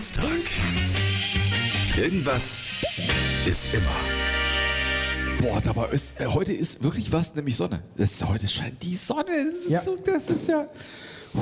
[0.00, 0.24] Dienstag.
[1.98, 2.64] Irgendwas
[3.46, 5.42] ist immer.
[5.42, 7.82] Boah, dabei ist, äh, heute ist wirklich was, nämlich Sonne.
[7.98, 9.24] Das, heute scheint die Sonne.
[9.26, 9.82] Das ist, Ja.
[9.82, 10.66] so, das ist ja.
[11.34, 11.40] Puh,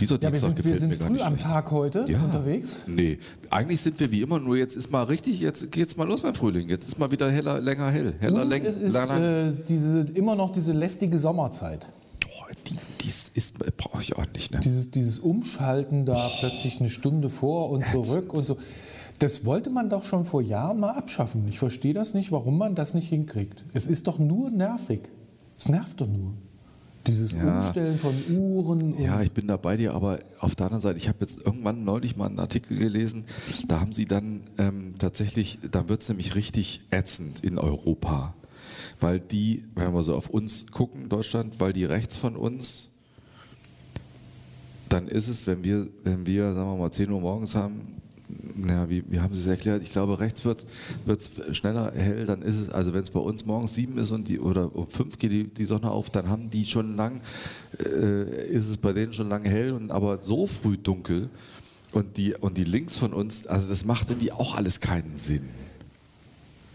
[0.00, 1.48] dieser Ja, wir Dienstag sind, wir gefällt sind mir gar früh nicht am schlecht.
[1.48, 2.20] Tag heute Ja.
[2.24, 2.82] unterwegs.
[2.88, 3.18] Nee,
[3.50, 6.34] eigentlich sind wir wie immer, nur jetzt ist mal richtig, jetzt geht's mal los beim
[6.34, 6.68] Frühling.
[6.68, 8.12] Jetzt ist mal wieder heller, länger hell.
[8.18, 9.46] Heller, Und läng- es ist länger.
[9.50, 11.86] äh, diese, immer noch diese lästige Sommerzeit.
[12.22, 12.74] Boah, die,
[13.34, 14.60] ist, brauche ich auch nicht, ne?
[14.60, 18.56] Dieses, dieses Umschalten da plötzlich eine Stunde vor und zurück und so.
[19.18, 21.46] Das wollte man doch schon vor Jahren mal abschaffen.
[21.48, 23.64] Ich verstehe das nicht, warum man das nicht hinkriegt.
[23.72, 25.10] Es ist doch nur nervig.
[25.58, 26.32] Es nervt doch nur.
[27.06, 27.58] Dieses Ja.
[27.58, 29.00] Umstellen von Uhren.
[29.00, 31.84] Ja, ich bin da bei dir, aber auf der anderen Seite, ich habe jetzt irgendwann
[31.84, 33.24] neulich mal einen Artikel gelesen,
[33.68, 38.34] da haben sie dann ähm, tatsächlich, da wird es nämlich richtig ätzend in Europa.
[39.00, 42.90] Weil die, wenn wir so auf uns gucken, Deutschland, weil die rechts von uns,
[44.94, 47.80] dann ist es, wenn wir, wenn wir, sagen wir mal, 10 Uhr morgens haben,
[48.68, 49.82] ja, wie, wie haben Sie es erklärt?
[49.82, 50.64] Ich glaube, rechts wird
[51.06, 54.28] es schneller hell, dann ist es, also wenn es bei uns morgens sieben ist und
[54.28, 57.20] die, oder um fünf geht die, die Sonne auf, dann haben die schon lang,
[57.84, 61.28] äh, ist es bei denen schon lange hell, und aber so früh dunkel.
[61.90, 65.48] Und die, und die links von uns, also das macht irgendwie auch alles keinen Sinn.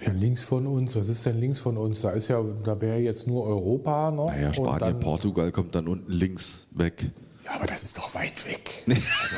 [0.05, 2.01] Ja, links von uns, was ist denn links von uns?
[2.01, 4.27] Da ist ja, da wäre jetzt nur Europa noch.
[4.27, 7.11] Naja, und Spanien, Portugal kommt dann unten links weg.
[7.45, 8.83] Ja, aber das ist doch weit weg.
[9.23, 9.35] Also,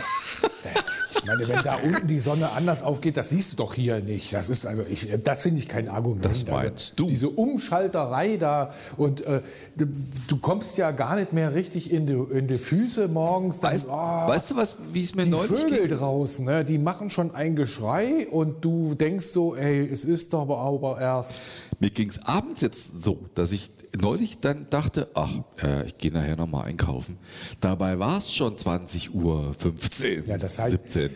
[0.63, 0.79] äh,
[1.13, 4.33] ich meine, wenn da unten die Sonne anders aufgeht, das siehst du doch hier nicht.
[4.33, 6.25] Das ist also, ich, das finde ich kein Argument.
[6.25, 7.07] Das meinst also, du?
[7.07, 9.41] Diese Umschalterei da und äh,
[9.75, 9.87] du,
[10.27, 13.59] du kommst ja gar nicht mehr richtig in die, in die Füße morgens.
[13.59, 15.97] Dann, Weißt, ah, weißt du, was, wie es mir die neulich Vögel ging?
[15.97, 20.49] draußen, ne, die machen schon ein Geschrei und du denkst so, ey, es ist doch
[20.49, 21.35] aber erst.
[21.79, 23.69] Mir ging es abends jetzt so, dass ich
[23.99, 27.17] neulich dann dachte, ach, äh, ich gehe nachher nochmal einkaufen.
[27.59, 31.09] Dabei war es schon 20 Uhr 15, Ja, das heißt, 17.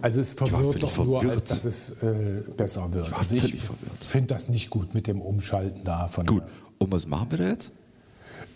[0.00, 1.34] Also es verwirrt doch nur, verwirrt.
[1.34, 3.10] als dass es äh, besser wird.
[3.10, 3.54] war also ich
[4.00, 6.42] finde das nicht gut mit dem Umschalten da von Gut,
[6.78, 7.72] und was machen wir da jetzt?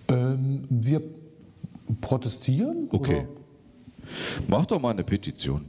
[0.09, 1.03] Ähm, wir
[2.01, 2.89] protestieren?
[2.91, 3.27] Okay.
[4.49, 5.67] Mach doch mal eine Petition.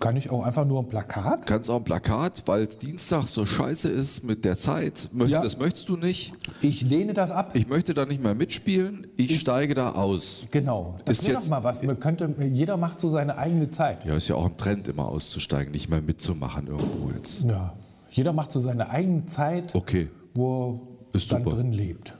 [0.00, 1.46] Kann ich auch einfach nur ein Plakat?
[1.46, 5.08] Kannst auch ein Plakat, weil Dienstag so scheiße ist mit der Zeit.
[5.12, 5.42] Möcht, Ja.
[5.42, 6.32] Das möchtest du nicht.
[6.60, 7.50] Ich lehne das ab.
[7.54, 9.06] Ich möchte da nicht mehr mitspielen.
[9.16, 10.44] Ich, steige da aus.
[10.50, 10.96] genau.
[11.04, 11.82] Das Ist wäre doch jetzt- mal was.
[11.82, 14.04] Man könnte, jeder macht so seine eigene Zeit.
[14.04, 17.42] Ja, ist ja auch im Trend, immer auszusteigen, nicht mehr mitzumachen irgendwo jetzt.
[17.42, 17.72] Ja.
[18.10, 20.08] Jeder macht so seine eigene Zeit, Okay.
[20.34, 20.80] wo
[21.12, 21.56] Ist dann super.
[21.56, 22.16] drin lebt.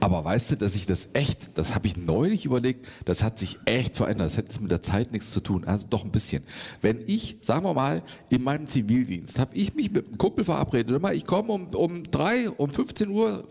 [0.00, 3.58] Aber weißt du, dass ich das echt, das habe ich neulich überlegt, das hat sich
[3.64, 4.26] echt verändert.
[4.26, 5.64] Das hat jetzt mit der Zeit nichts zu tun.
[5.64, 6.42] Also doch ein bisschen.
[6.82, 11.00] Wenn ich, sagen wir mal, in meinem Zivildienst, habe ich mich mit einem Kumpel verabredet,
[11.00, 13.44] mal, ich komme um, um 3, um 15 Uhr,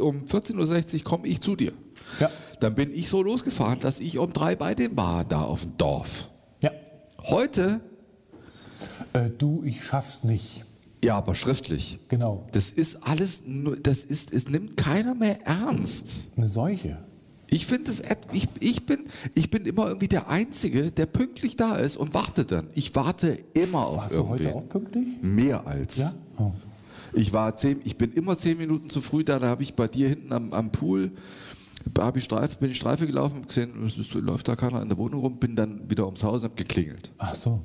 [0.00, 1.72] um 14.60 Uhr komme ich zu dir.
[2.18, 2.28] Ja.
[2.58, 5.78] Dann bin ich so losgefahren, dass ich um drei bei dem war, da auf dem
[5.78, 6.30] Dorf.
[6.62, 6.72] Ja.
[7.24, 7.80] Heute,
[9.12, 10.64] Äh, du, ich schaff's nicht.
[11.04, 11.98] Ja, aber schriftlich.
[12.08, 12.46] Genau.
[12.52, 16.14] Das ist alles, nur- das ist, es nimmt keiner mehr ernst.
[16.36, 16.98] Eine Seuche.
[17.52, 18.02] Ich finde es,
[18.32, 22.52] ich, ich, bin, ich bin immer irgendwie der Einzige, der pünktlich da ist und wartet
[22.52, 22.68] dann.
[22.74, 24.46] Ich warte immer auf Warst du irgendwen.
[24.46, 25.06] heute auch pünktlich?
[25.22, 25.96] Mehr als.
[25.96, 26.14] Ja?
[26.38, 26.52] Oh.
[27.12, 29.88] Ich, war zehn, ich bin immer zehn Minuten zu früh da, da habe ich bei
[29.88, 31.10] dir hinten am, am Pool,
[31.98, 34.98] hab ich Streife, bin ich Streife gelaufen, hab gesehen, es läuft da keiner in der
[34.98, 37.10] Wohnung rum, bin dann wieder ums Haus und habe geklingelt.
[37.18, 37.58] Ach so.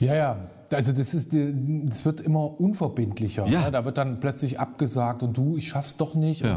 [0.00, 0.50] Ja, ja.
[0.72, 3.46] Also das ist, das wird immer unverbindlicher.
[3.46, 3.66] Ja.
[3.66, 3.70] ne?
[3.72, 6.42] Da wird dann plötzlich abgesagt und du, ich schaff's doch nicht.
[6.44, 6.56] Ja.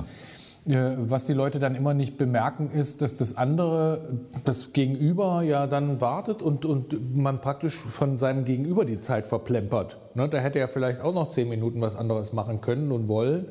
[0.65, 5.41] Und, äh, was die Leute dann immer nicht bemerken, ist, dass das andere, das Gegenüber
[5.41, 9.97] ja dann wartet und, und man praktisch von seinem Gegenüber die Zeit verplempert.
[10.15, 10.27] Ne?
[10.27, 13.45] Da hätte er vielleicht auch noch zehn Minuten was anderes machen können und wollen.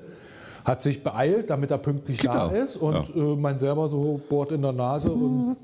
[0.65, 2.63] Hat sich beeilt, damit er pünktlich da Genau.
[2.63, 3.23] ist und Ja.
[3.33, 5.57] äh, man selber so bohrt in der Nase und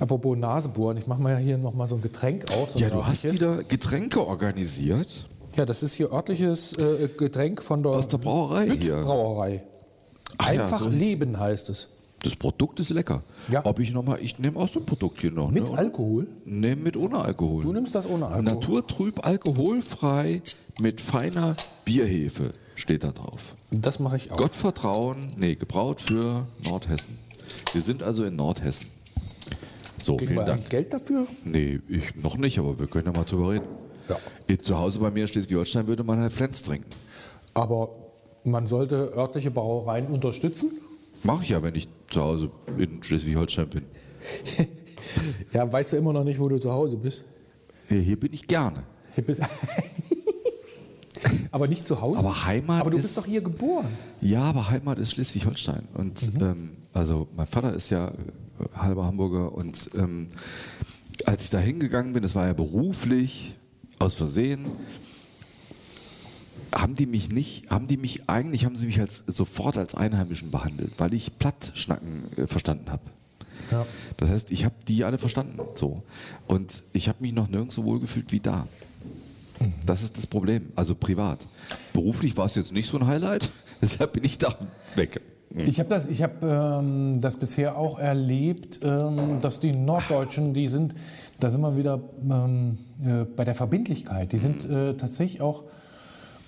[0.00, 2.72] Apropos Nasebohren, ich mache mal hier nochmal so ein Getränk auf.
[2.72, 5.26] so Ja, du hast wieder Getränke organisiert.
[5.56, 9.00] Ja, das ist hier örtliches äh, Getränk von der, Aus der Brauerei hier.
[9.00, 9.62] Brauerei.
[10.38, 11.88] Ach ja, Einfach so Leben heißt es.
[12.24, 13.22] Das Produkt ist lecker.
[13.50, 13.64] Ja.
[13.66, 15.50] Ob ich noch mal, ich nehme auch so ein Produkt hier noch.
[15.50, 15.76] Mit ne?
[15.76, 16.26] Alkohol?
[16.46, 17.62] Nee, mit ohne Alkohol.
[17.62, 18.42] Du nimmst das ohne Alkohol.
[18.42, 20.40] Naturtrüb alkoholfrei
[20.80, 21.54] mit feiner
[21.84, 23.54] Bierhefe steht da drauf.
[23.70, 24.38] Das mache ich auch.
[24.38, 27.18] Gottvertrauen, nee, gebraut für Nordhessen.
[27.72, 28.88] Wir sind also in Nordhessen.
[30.04, 30.68] So, Kriegen vielen wir Dank.
[30.68, 31.26] Geld dafür?
[31.44, 33.66] Nee, ich noch nicht, aber wir können ja mal drüber reden.
[34.08, 34.56] Ja.
[34.62, 36.88] Zu Hause bei mir in Schleswig-Holstein würde man halt Flens trinken.
[37.54, 37.90] Aber
[38.44, 40.72] man sollte örtliche Brauereien unterstützen.
[41.22, 43.84] Mache ich ja, wenn ich zu Hause in Schleswig-Holstein bin.
[45.52, 47.24] Ja, weißt du immer noch nicht, wo du zu Hause bist.
[47.90, 48.82] Ja, Hier bin ich gerne.
[49.14, 49.42] Hier bist
[51.50, 52.18] Aber nicht zu Hause?
[52.18, 53.86] Aber Heimat Aber du ist- bist doch hier geboren.
[54.20, 55.88] Ja, aber Heimat ist Schleswig-Holstein.
[55.94, 58.12] Und ähm, also mein Vater ist ja
[58.76, 60.28] halber Hamburger und ähm,
[61.26, 63.54] als ich da hingegangen bin, das war ja beruflich,
[63.98, 64.66] aus Versehen,
[66.74, 70.50] haben die mich nicht, haben die mich, eigentlich haben sie mich als, sofort als Einheimischen
[70.50, 73.02] behandelt, weil ich Plattschnacken äh, verstanden habe.
[73.70, 73.86] Ja.
[74.16, 75.58] Das heißt, ich habe die alle verstanden.
[75.74, 76.02] So.
[76.46, 78.66] Und ich habe mich noch nirgends so wohl gefühlt wie da.
[79.86, 81.46] Das ist das Problem, also privat.
[81.92, 83.48] Beruflich war es jetzt nicht so ein Highlight,
[83.80, 84.54] deshalb bin ich da
[84.96, 85.20] weg.
[85.50, 90.66] Ich habe das, ich hab, ähm, das bisher auch erlebt, ähm, dass die Norddeutschen, die
[90.68, 90.94] sind,
[91.38, 95.62] da sind wir wieder ähm, äh, bei der Verbindlichkeit, die sind äh, tatsächlich auch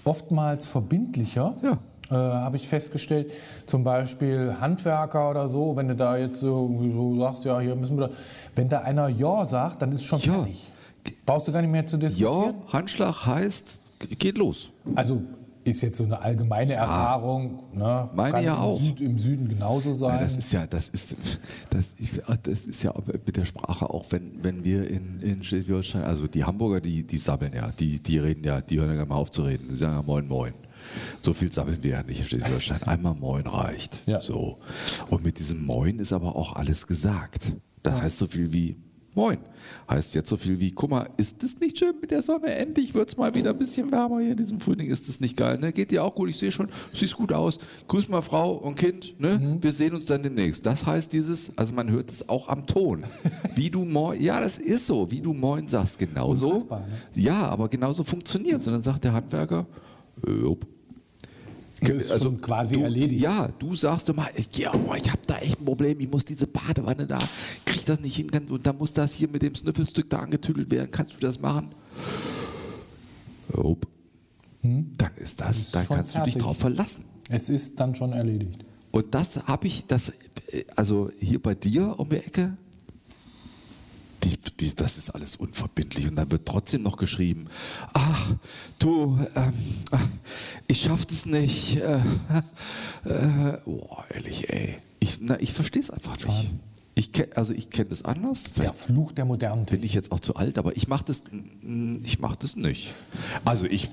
[0.05, 1.55] oftmals verbindlicher.
[1.63, 1.79] Ja.
[2.09, 3.33] Äh, habe ich festgestellt,
[3.67, 7.97] zum Beispiel Handwerker oder so, wenn du da jetzt so, so sagst, ja, hier müssen
[7.99, 8.15] wir, da,
[8.55, 10.35] wenn da einer Ja sagt, dann ist es schon Ja.
[10.35, 10.71] fertig.
[11.25, 12.55] Brauchst du gar nicht mehr zu Ja, diskutieren?
[12.73, 13.81] Handschlag heißt,
[14.19, 14.71] geht los.
[14.95, 15.23] Also
[15.67, 17.65] ist jetzt so eine allgemeine Erfahrung.
[17.75, 18.09] Ne?
[18.15, 18.81] Meine Kann ja im auch.
[18.81, 20.17] Süd, Im Süden genauso sein.
[20.17, 21.17] Nein, das ist ja, das ist,
[21.71, 21.95] das,
[22.43, 22.95] das ist ja
[23.27, 27.19] mit der Sprache auch, wenn, wenn wir in, in Schleswig-Holstein, also die Hamburger, die, die
[27.19, 29.75] sabbeln ja, die, die reden ja, die hören ja gar mal auf zu reden, die
[29.75, 30.55] sagen ja Moin Moin.
[31.21, 32.85] So viel sabbeln wir ja nicht in Schleswig-Holstein.
[32.85, 34.01] Einmal Moin reicht.
[34.07, 34.21] Ja.
[34.21, 34.57] So.
[35.11, 37.53] Und mit diesem Moin ist aber auch alles gesagt.
[37.83, 38.77] Das heißt so viel wie
[39.17, 39.39] Moin.
[39.89, 42.49] Heißt jetzt so viel wie, guck mal, ist das nicht schön mit der Sonne?
[42.55, 44.91] Endlich wird es mal wieder ein bisschen wärmer hier in diesem Frühling.
[44.91, 45.59] Ist das nicht geil?
[45.59, 45.73] Ne?
[45.73, 46.29] Geht dir auch gut?
[46.29, 47.59] Ich sehe schon, siehst gut aus.
[47.89, 49.19] Grüß mal Frau und Kind.
[49.19, 49.39] Ne?
[49.39, 49.63] Mhm.
[49.63, 50.67] Wir sehen uns dann demnächst.
[50.67, 53.05] Das heißt dieses, also man hört es auch am Ton.
[53.55, 56.67] Wie du Moin, ja, das ist so, wie du Moin sagst, genauso.
[56.69, 56.85] Ne?
[57.15, 58.67] Ja, aber genauso funktioniert es.
[58.67, 59.67] Und dann sagt der Handwerker,
[60.27, 60.67] Jupp.
[61.81, 63.21] Ist schon quasi du, erledigt.
[63.21, 66.47] Ja, du sagst immer, ja, oh, ich habe da echt ein Problem, ich muss diese
[66.47, 67.19] Badewanne da,
[67.67, 70.71] krieg das nicht hin kann- und dann muss das hier mit dem Sniffelstück da angetüdelt
[70.71, 70.91] werden.
[70.91, 71.69] Kannst du das machen?
[73.55, 73.87] Jupp.
[74.63, 75.51] Dann ist das, Hm?
[75.63, 76.43] ist dann kannst du dich fertig.
[76.43, 77.05] drauf verlassen.
[77.29, 78.65] Es ist dann schon erledigt.
[78.91, 80.09] Und das habe ich, das,
[80.51, 82.57] äh, also hier bei dir um die Ecke,
[84.61, 86.09] die, das ist alles unverbindlich.
[86.09, 87.47] Und dann wird trotzdem noch geschrieben,
[87.93, 88.35] ach,
[88.79, 89.53] du, ähm,
[89.91, 90.07] ach,
[90.67, 91.77] ich schaff das nicht.
[91.77, 91.99] Äh,
[93.05, 94.77] äh, boah, ehrlich, ey.
[94.99, 96.53] Ich, na, ich verstehe es einfach nicht.
[96.99, 98.45] Ich kenn, also ich kenne das anders.
[98.45, 101.25] Der Vielleicht Fluch der modernen bin ich jetzt auch zu alt, aber ich mache das,
[101.31, 102.95] mm, ich mach das nicht.
[103.45, 103.91] Also ich,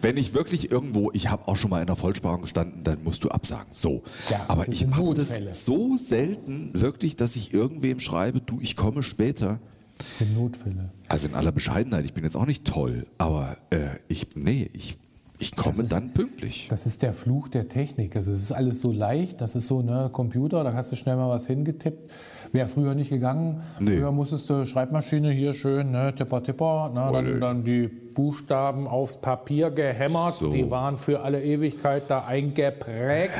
[0.00, 3.22] wenn ich wirklich irgendwo, ich habe auch schon mal in der Vollsparung gestanden, dann musst
[3.24, 3.74] du absagen.
[3.74, 4.02] So.
[4.30, 9.02] Ja, aber ich mache das so selten, wirklich, dass ich irgendwem schreibe, du, ich komme
[9.02, 9.60] später.
[9.98, 10.90] Das sind Notfälle.
[11.08, 13.78] Also in aller Bescheidenheit, ich bin jetzt auch nicht toll, aber äh,
[14.08, 14.96] ich, nee, ich,
[15.38, 16.66] ich komme ist- dann pünktlich.
[16.68, 18.14] Das ist der Fluch der Technik.
[18.16, 21.16] Also es ist alles so leicht, das ist so ne Computer, da hast du schnell
[21.16, 22.10] mal was hingetippt.
[22.52, 23.62] Wäre früher nicht gegangen.
[23.80, 23.96] Nee.
[23.96, 29.20] Früher musstest du Schreibmaschine hier schön, ne, tipper, tipper, ne, dann, dann die Buchstaben aufs
[29.20, 30.36] Papier gehämmert.
[30.36, 30.50] So.
[30.50, 33.32] Die waren für alle Ewigkeit da eingeprägt.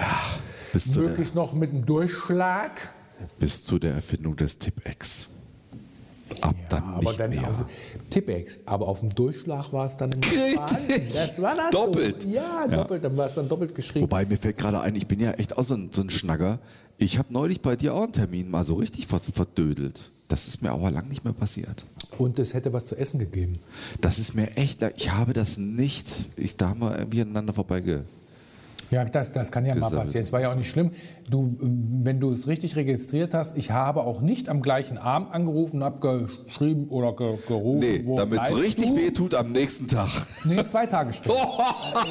[0.75, 2.71] Der, Möglichst noch mit einem Durchschlag.
[3.39, 5.29] bis zu der Erfindung des Tipex.
[6.43, 7.49] Ab dann Aber nicht dann mehr.
[7.49, 7.65] auf
[8.11, 8.61] Tippex.
[8.67, 10.21] Aber auf dem Durchschlag war es dann im.
[11.13, 12.23] Das war das Doppelt.
[12.23, 12.29] So.
[12.29, 13.05] Ja, doppelt.
[13.05, 14.03] Dann war es dann doppelt geschrieben.
[14.05, 16.59] Wobei mir fällt gerade ein, ich bin ja echt auch so ein, so ein Schnacker.
[16.99, 20.11] Ich habe neulich bei dir auch einen Termin mal so richtig ver- verdödelt.
[20.29, 21.85] Das ist mir aber lang nicht mehr passiert.
[22.19, 23.59] Und es hätte was zu essen gegeben.
[24.01, 28.05] Das ist mir echt, ich habe das nicht, ich, da haben wir irgendwie aneinander vorbeige.
[28.91, 30.23] Ja, das, das kann ja mal passieren.
[30.23, 30.93] Es war ja auch nicht schlimm.
[31.29, 35.83] Du, wenn du es richtig registriert hast, ich habe auch nicht am gleichen Abend angerufen,
[35.83, 37.81] habe geschrieben oder ge, gerufen.
[37.81, 38.97] Nee, damit es richtig du?
[38.97, 40.09] weh tut am nächsten Tag.
[40.45, 41.37] Nee, zwei Tage später.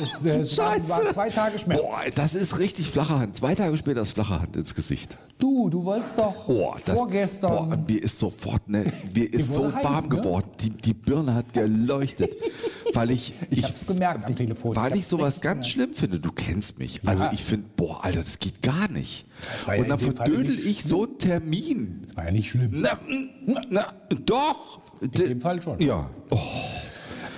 [0.02, 1.82] Es, äh, es war, war zwei Tage Schmerz.
[1.82, 3.38] Boah, das ist richtig flache Hand.
[3.38, 5.18] Zwei Tage später ist flache Hand ins Gesicht.
[5.38, 7.70] Du, du wolltest doch Boah, das, vorgestern.
[7.70, 10.10] Boah, mir ist sofort, ne, mir ist so heiß, warm ne?
[10.10, 10.50] geworden.
[10.60, 12.32] Die, die Birne hat geleuchtet.
[12.96, 13.34] weil ich.
[13.50, 14.72] Ich hab's gemerkt am Telefon.
[14.72, 16.20] Ich Weil ich hab's sowas ganz schlimm finde.
[16.20, 17.02] Du kennst mich.
[17.06, 19.28] Also ich finde, boah, Alter, das geht gar nicht.
[19.68, 22.00] Ja Und dann verdödel ich so einen Termin.
[22.04, 22.72] das war ja nicht schlimm.
[22.74, 23.00] Na,
[23.46, 23.94] na, na
[24.26, 24.80] doch.
[25.02, 25.80] In dem Fall schon.
[25.80, 26.10] Ja.
[26.30, 26.40] Oh,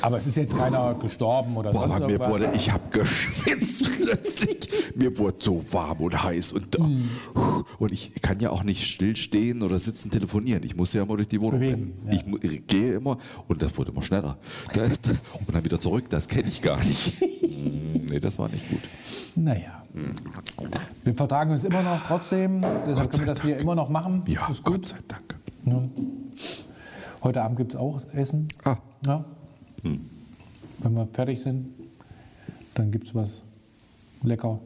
[0.01, 2.29] Aber es ist jetzt keiner gestorben oder boah, sonst mir irgendwas.
[2.29, 4.69] wurde, ich habe geschwitzt plötzlich.
[4.95, 7.09] Mir wurde so warm und heiß und Mhm.
[7.79, 10.63] und ich kann ja auch nicht stillstehen oder sitzen telefonieren.
[10.63, 12.37] Ich muss ja immer durch die Wohnung Bewegen, rennen.
[12.43, 14.37] Ich, ich gehe immer und das wurde immer schneller.
[15.47, 16.05] Und dann wieder zurück.
[16.09, 17.21] Das kenne ich gar nicht.
[17.21, 18.79] Mm, nee, das war nicht gut.
[19.35, 19.83] Naja.
[21.03, 22.61] Wir vertragen uns immer noch trotzdem.
[22.85, 24.23] Deshalb können wir das hier immer noch machen.
[24.27, 24.85] Ja, ist Gott gut.
[24.87, 25.35] sei Dank.
[27.23, 28.47] Heute Abend gibt es auch Essen.
[28.63, 28.77] Ah.
[29.05, 29.25] Ja.
[29.83, 31.67] Wenn wir fertig sind,
[32.73, 33.43] dann gibt es was
[34.23, 34.59] lecker.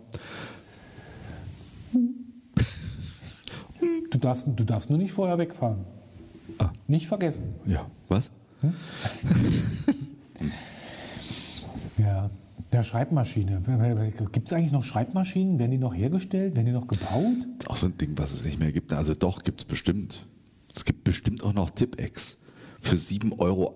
[4.12, 5.86] Du darfst, du darfst nur nicht vorher wegfahren.
[6.88, 7.56] Nicht vergessen.
[7.66, 8.30] Ja, was?
[11.98, 12.30] Ja.
[12.72, 13.62] Der Schreibmaschine.
[14.32, 15.60] Gibt es eigentlich noch Schreibmaschinen?
[15.60, 16.56] Werden die noch hergestellt?
[16.56, 17.48] Werden die noch gebaut?
[17.68, 18.94] Auch so ein Ding, was es nicht mehr gibt.
[18.94, 20.26] Also doch, gibt es bestimmt.
[20.74, 22.38] Es gibt bestimmt auch noch Tipex.
[22.82, 23.76] Für 7,80 Euro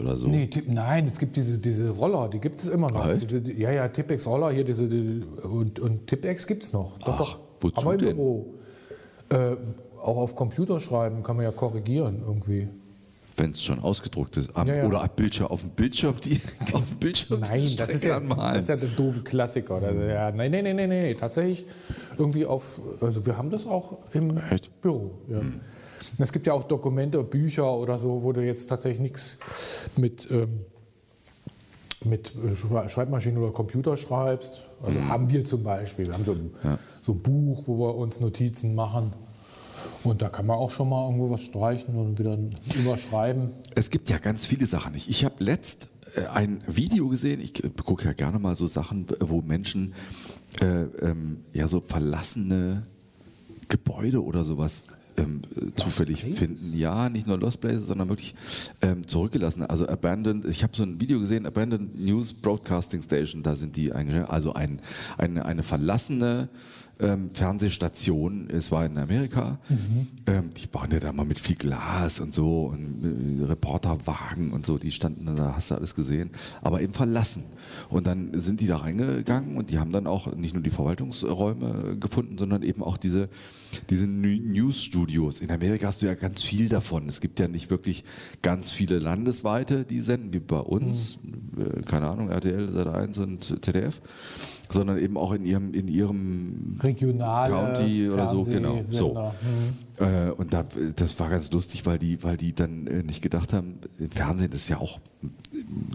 [0.00, 0.26] oder so.
[0.26, 3.04] Nee, nein, es gibt diese, diese Roller, die gibt es immer noch.
[3.04, 3.20] Halt.
[3.22, 6.98] Diese, die- ja, ja, Tippex-Roller hier, diese, die, und, und Tippex gibt es noch.
[6.98, 7.40] Doch, Ach, doch.
[7.60, 8.16] wozu Aber im denn?
[8.16, 8.54] Büro.
[9.28, 9.56] Äh,
[10.02, 12.68] auch auf Computer schreiben kann man ja korrigieren irgendwie.
[13.36, 14.56] Wenn es schon ausgedruckt ist.
[14.56, 14.86] Am, Ja, ja.
[14.86, 16.40] Oder ab Bildschirm, auf dem Bildschirm, die,
[16.72, 18.54] auf dem Bildschirm Nein, die das ist, ja, anmalen.
[18.54, 19.78] das ist ja der doofe Klassiker.
[19.80, 21.66] Das, ja, nein, nein, nein, nein, nein, tatsächlich
[22.16, 24.80] irgendwie auf, also wir haben das auch im Echt?
[24.80, 25.10] Büro.
[25.28, 25.40] Ja.
[26.16, 29.38] Es gibt ja auch Dokumente, Bücher oder so, wo du jetzt tatsächlich nichts
[29.96, 30.60] mit, ähm,
[32.04, 34.62] mit Schre- Schreibmaschine oder Computer schreibst.
[34.82, 35.08] Also Hm.
[35.08, 36.06] haben wir zum Beispiel.
[36.06, 36.50] Wir haben so ein,
[37.02, 39.12] so ein Buch, wo wir uns Notizen machen.
[40.04, 42.36] Und da kann man auch schon mal irgendwo was streichen und wieder
[42.76, 43.50] überschreiben.
[43.74, 45.08] Es gibt ja ganz viele Sachen nicht.
[45.08, 49.06] Ich habe letzt äh, ein Video gesehen, ich äh, gucke ja gerne mal so Sachen,
[49.20, 49.94] wo Menschen
[50.60, 52.86] äh, ähm, ja so verlassene
[53.68, 54.82] Gebäude oder sowas
[55.18, 56.38] ähm, äh, zufällig Places?
[56.38, 56.78] finden.
[56.78, 58.34] Ja, nicht nur Lost Places, sondern wirklich
[58.82, 59.68] ähm, zurückgelassene.
[59.68, 63.92] Also Abandoned, ich habe so ein Video gesehen, Abandoned News Broadcasting Station, da sind die
[63.92, 64.30] eingestellt.
[64.30, 64.80] Also ein,
[65.16, 66.48] eine, eine verlassene
[67.00, 69.58] ähm, Fernsehstation, es war in Amerika,
[70.26, 74.66] ähm, die bauen ja da mal mit viel Glas und so und äh, Reporterwagen und
[74.66, 76.30] so, die standen da, hast du alles gesehen,
[76.62, 77.44] aber eben verlassen.
[77.90, 81.96] Und dann sind die da reingegangen und die haben dann auch nicht nur die Verwaltungsräume
[81.98, 83.28] gefunden, sondern eben auch diese,
[83.90, 85.40] diese New- News-Studios.
[85.40, 87.08] In Amerika hast du ja ganz viel davon.
[87.08, 88.04] Es gibt ja nicht wirklich
[88.42, 91.18] ganz viele landesweite, die senden, wie bei uns,
[91.56, 94.00] äh, keine Ahnung, RTL, Sat1 und ZDF,
[94.70, 98.82] sondern eben auch in ihrem, in ihrem Regionale County oder so, genau.
[98.82, 99.14] So.
[99.14, 99.34] Fernsehsender.
[99.98, 100.64] Äh, und da,
[100.96, 104.52] das war ganz lustig, weil die, weil die dann äh, nicht gedacht haben, im Fernsehen
[104.52, 105.26] ist ja auch, äh,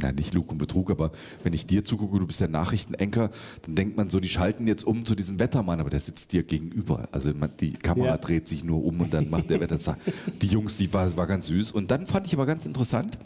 [0.01, 1.11] na nicht Lug und Betrug, aber
[1.43, 3.29] wenn ich dir zugucke, du bist der Nachrichtenanker,
[3.61, 6.43] dann denkt man so, die schalten jetzt um zu diesem Wettermann, aber der sitzt dir
[6.43, 7.07] gegenüber.
[7.11, 8.17] Also man, die Kamera Ja.
[8.17, 9.73] dreht sich nur um und dann macht der Wetter.
[10.41, 11.71] Die Jungs, die war, war ganz süß.
[11.71, 13.17] Und dann fand ich aber ganz interessant,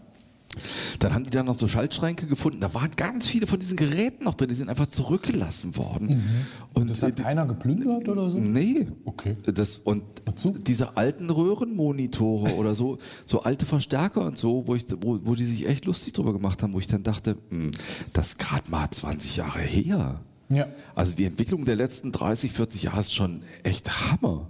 [0.99, 2.61] dann haben die dann noch so Schaltschränke gefunden.
[2.61, 6.23] Da waren ganz viele von diesen Geräten noch drin, die sind einfach zurückgelassen worden.
[6.73, 8.37] Und Das hat keiner geplündert oder so?
[8.37, 8.87] Nee.
[9.05, 9.35] Okay.
[9.53, 10.51] Das, und Wozu?
[10.59, 15.45] diese alten Röhrenmonitore oder so, so alte Verstärker und so, wo, ich, wo, wo die
[15.45, 17.71] sich echt lustig drüber gemacht haben, wo ich dann dachte, hm,
[18.13, 20.21] das ist gerade mal 20 Jahre her.
[20.49, 20.67] Ja.
[20.95, 24.49] Also die Entwicklung der letzten 30, 40 Jahre ist schon echt Hammer.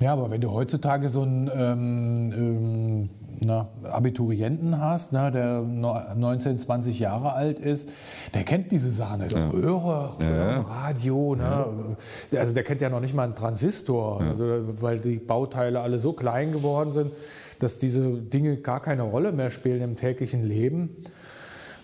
[0.00, 5.98] Ja, aber wenn du heutzutage so einen ähm, ähm, na, Abiturienten hast, ne, der no-
[6.14, 7.88] 19, 20 Jahre alt ist,
[8.34, 9.36] der kennt diese Sachen nicht.
[9.36, 11.96] Röhre, Röhrenradio, ne?
[12.36, 14.44] also der kennt ja noch nicht mal einen Transistor, also,
[14.80, 17.12] weil die Bauteile alle so klein geworden sind,
[17.58, 21.04] dass diese Dinge gar keine Rolle mehr spielen im täglichen Leben.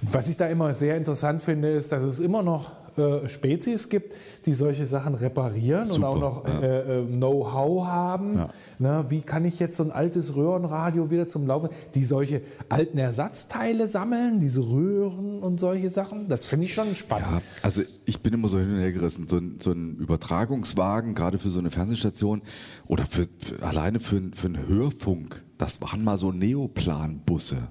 [0.02, 4.14] Was ich da immer sehr interessant finde, ist, dass es immer noch äh, Spezies gibt,
[4.46, 6.61] die solche Sachen reparieren Super, und auch noch ja.
[6.61, 8.38] äh, äh, Know-how haben.
[8.38, 8.49] Ja.
[8.78, 12.99] Na, wie kann ich jetzt so ein altes Röhrenradio wieder zum Laufen, die solche alten
[12.99, 16.28] Ersatzteile sammeln, diese Röhren und solche Sachen?
[16.28, 17.28] Das finde ich schon spannend.
[17.30, 19.28] Ja, also ich bin immer so hin und her gerissen.
[19.28, 22.42] So ein, so ein Übertragungswagen, gerade für so eine Fernsehstation
[22.87, 27.68] oder für, für alleine für, für einen Hörfunk, das waren mal so Neoplan-Busse.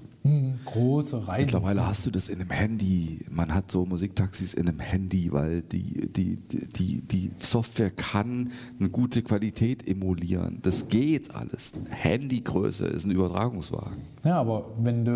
[0.64, 1.46] Große Reisen.
[1.46, 3.20] Mittlerweile hast du das in einem Handy.
[3.30, 6.36] Man hat so Musiktaxis in einem Handy, weil die, die,
[6.76, 10.58] die, die Software kann eine gute Qualität emulieren.
[10.62, 11.74] Das geht alles.
[11.90, 13.98] Handygröße ist ein Übertragungswagen.
[14.24, 15.12] Ja, aber wenn du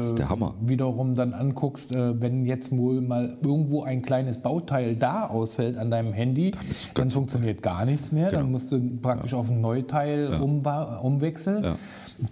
[0.60, 5.90] wiederum dann anguckst, äh, wenn jetzt wohl mal irgendwo ein kleines Bauteil da ausfällt an
[5.92, 6.62] deinem Handy, dann,
[6.94, 8.32] ganz funktioniert gar nichts mehr.
[8.32, 11.62] Dann musst du praktisch auf ein Neuteil umwa- umwechseln.
[11.62, 11.76] Ja.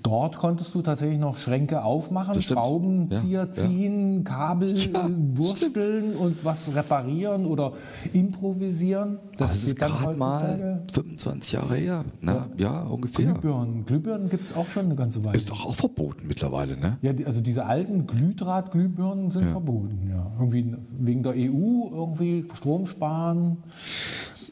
[0.02, 2.58] Dort konntest du tatsächlich noch Schränke aufmachen, stimmt.
[2.58, 3.52] Schraubenzieher Ja, ja.
[3.52, 7.72] ziehen, Kabel Ja, wursteln und was reparieren oder
[8.12, 9.18] improvisieren.
[9.36, 10.82] Das, ist geht dann gerade mal heutzutage.
[10.92, 12.04] 25 Jahre her.
[12.20, 13.32] Na, ja, ungefähr.
[13.32, 13.84] Glühbirnen.
[13.84, 15.36] Glühbirnen gibt es auch schon eine ganze Weile.
[15.36, 16.98] Ist doch auch verboten mittlerweile, ne?
[17.02, 20.30] Ja, also diese alten Glühdraht-Glühbirnen sind verboten, ja.
[20.38, 23.58] Irgendwie wegen der EU, irgendwie Strom sparen.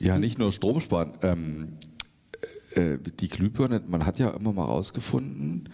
[0.01, 1.13] Ja, nicht nur Strom sparen.
[1.23, 1.69] Ähm,
[2.77, 5.69] äh, die Glühbirne, man hat ja immer mal herausgefunden,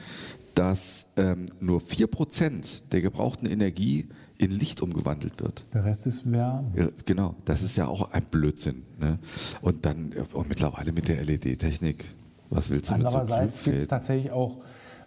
[0.55, 5.65] dass ähm, nur 4% der gebrauchten Energie in Licht umgewandelt wird.
[5.73, 6.71] Der Rest ist Wärme.
[6.77, 8.83] Ja, genau, das ist ja auch ein Blödsinn.
[9.01, 9.19] Ne?
[9.63, 12.05] Und dann und mittlerweile mit der LED-Technik,
[12.51, 14.59] was willst du mit so Andererseits gibt es tatsächlich auch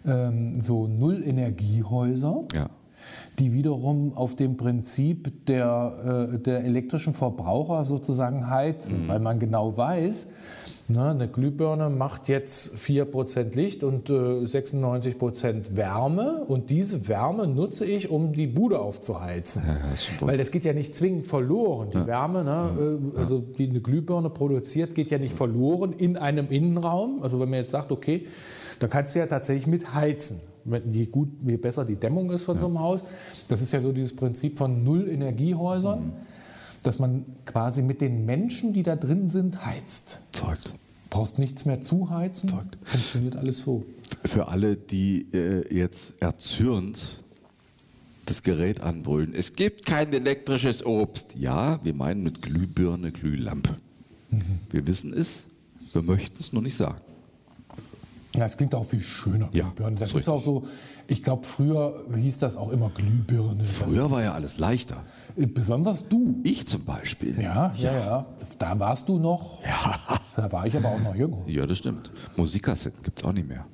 [0.04, 2.68] ähm, so Nullenergiehäuser, Ja.
[3.38, 8.50] die wiederum auf dem Prinzip der, äh, der elektrischen Verbraucher sozusagen Mhm.
[8.50, 10.28] heizen, weil man genau weiß,
[10.92, 17.84] ne, eine Glühbirne macht jetzt 4% Licht und äh, 96% Wärme und diese Wärme nutze
[17.84, 19.62] ich, um die Bude aufzuheizen.
[19.66, 20.28] Ja, ja, wohl.
[20.28, 21.88] Weil das geht ja nicht zwingend verloren.
[21.92, 26.48] Die Wärme, ne, äh, also die eine Glühbirne produziert, geht ja nicht verloren in einem
[26.50, 27.22] Innenraum.
[27.22, 28.26] Also wenn man jetzt sagt, okay,
[28.78, 30.40] da kannst du ja tatsächlich mit heizen.
[30.90, 33.00] je, gut, je besser die Dämmung ist von so einem Haus.
[33.48, 36.12] Das ist ja so dieses Prinzip von Null-Energiehäusern, Mhm.
[36.82, 40.18] dass man quasi mit den Menschen, die da drin sind, heizt.
[40.32, 40.72] Verrückt.
[41.12, 42.78] Brauchst nichts mehr zuheizen, Fakt.
[42.84, 43.84] funktioniert alles so.
[44.24, 47.22] Für alle, die äh, jetzt erzürnt
[48.24, 51.34] das Gerät anbrüllen, es gibt kein elektrisches Obst.
[51.36, 53.76] Ja, wir meinen mit Glühbirne, Glühlampe.
[54.70, 55.44] Wir wissen es,
[55.92, 56.96] wir möchten es nur nicht sagen.
[58.34, 59.98] Ja, es klingt auch viel schöner, Ja, Glühbirne.
[59.98, 60.66] Das so ist auch so,
[61.08, 63.64] ich glaube, früher hieß das auch immer Glühbirne.
[63.66, 65.04] Früher war ja alles leichter.
[65.36, 66.40] Das, besonders du.
[66.42, 67.40] Ich zum Beispiel.
[67.40, 68.26] Ja, ja, ja.
[68.58, 69.62] Da warst du noch.
[69.64, 70.00] Ja,
[70.36, 71.38] Da war ich aber auch noch jünger.
[71.46, 72.10] ja das stimmt.
[72.36, 73.66] Musikkassetten gibt es auch nicht mehr.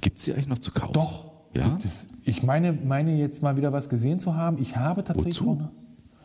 [0.00, 0.92] Gibt es die eigentlich noch zu kaufen?
[0.92, 1.30] Doch.
[1.54, 1.78] Ja?
[2.24, 4.58] Ich meine, meine jetzt mal wieder was gesehen zu haben.
[4.60, 5.54] Ich habe tatsächlich Wozu?
[5.54, 5.68] noch.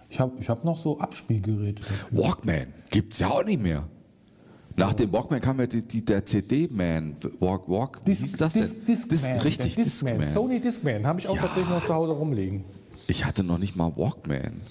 [0.09, 2.23] Ich habe ich hab noch so Abspielgeräte dafür.
[2.23, 3.83] Walkman gibt es ja auch nicht mehr.
[4.77, 7.15] Nach dem Walkman kam ja die, die, der CD-Man.
[7.39, 8.61] Walk, Walk, wie hieß das denn?
[8.87, 9.39] Dis Discman.
[9.39, 10.19] richtig, der Discman.
[10.19, 10.33] Discman.
[10.33, 11.05] Sony Discman.
[11.05, 11.41] Habe ich auch Ja.
[11.41, 12.63] tatsächlich noch zu Hause rumliegen.
[13.07, 14.61] Ich hatte noch nicht mal Walkman.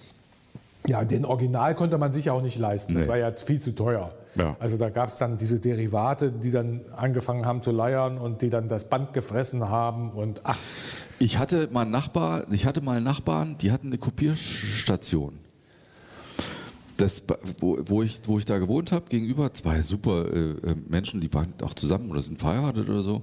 [0.86, 2.94] Ja, den Original konnte man sich auch nicht leisten.
[2.94, 3.08] Das Nee.
[3.10, 4.12] war ja viel zu teuer.
[4.36, 4.54] Ja.
[4.60, 8.50] Also da gab es dann diese Derivate, die dann angefangen haben zu leiern und die
[8.50, 10.58] dann das Band gefressen haben und ach,
[11.18, 15.38] Ich hatte mal einen Nachbar, ich hatte mal Nachbarn, die hatten eine Kopierstation.
[16.98, 17.22] Das,
[17.60, 21.32] wo, wo, ich, wo ich da gewohnt habe, gegenüber zwei super äh, äh, Menschen, die
[21.34, 23.22] waren auch zusammen oder sind verheiratet oder so.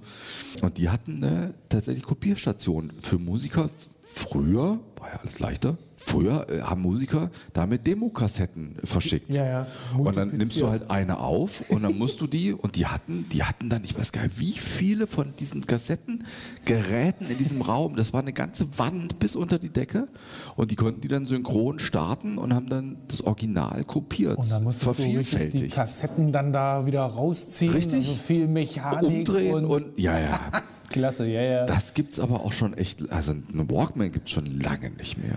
[0.62, 3.70] Und die hatten eine tatsächlich Kopierstation für Musiker.
[4.14, 9.34] Früher, war ja alles leichter, früher äh, haben Musiker damit Demokassetten verschickt.
[9.34, 9.68] Ja, ja,
[9.98, 13.26] Und dann nimmst du halt eine auf und dann musst du die, und die hatten,
[13.32, 17.96] die hatten dann, ich weiß gar nicht, wie viele von diesen Kassettengeräten in diesem Raum,
[17.96, 20.08] das war eine ganze Wand bis unter die Decke
[20.56, 24.64] und die konnten die dann synchron starten und haben dann das Original kopiert, und dann
[24.64, 25.76] musstest du richtig die vervielfältigt.
[25.76, 27.72] Kassetten dann da wieder rausziehen.
[27.74, 28.08] Richtig.
[28.08, 30.40] Also viel Mechanik Umdrehen und, und, ja, ja.
[30.90, 31.66] Klasse, ja, ja.
[31.66, 35.36] Das gibt's aber auch schon echt, also eine Walkman gibt's schon lange nicht mehr.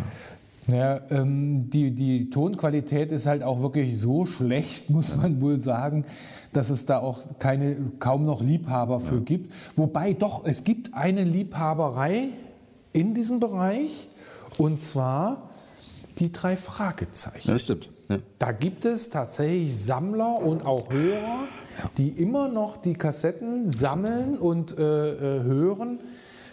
[0.68, 6.05] Ja, ähm, die, die Tonqualität ist halt auch wirklich so schlecht, muss man wohl sagen,
[6.52, 9.52] dass es da auch keine, kaum noch Liebhaber für gibt.
[9.76, 12.29] Wobei doch, es gibt eine Liebhaberei
[12.92, 14.09] in diesem Bereich
[14.59, 15.50] und zwar
[16.18, 17.50] die drei Fragezeichen.
[17.50, 17.90] das stimmt.
[18.09, 18.18] Ja.
[18.38, 21.48] Da gibt es tatsächlich Sammler und auch Hörer,
[21.98, 25.98] die immer noch die Kassetten sammeln und äh, äh, hören.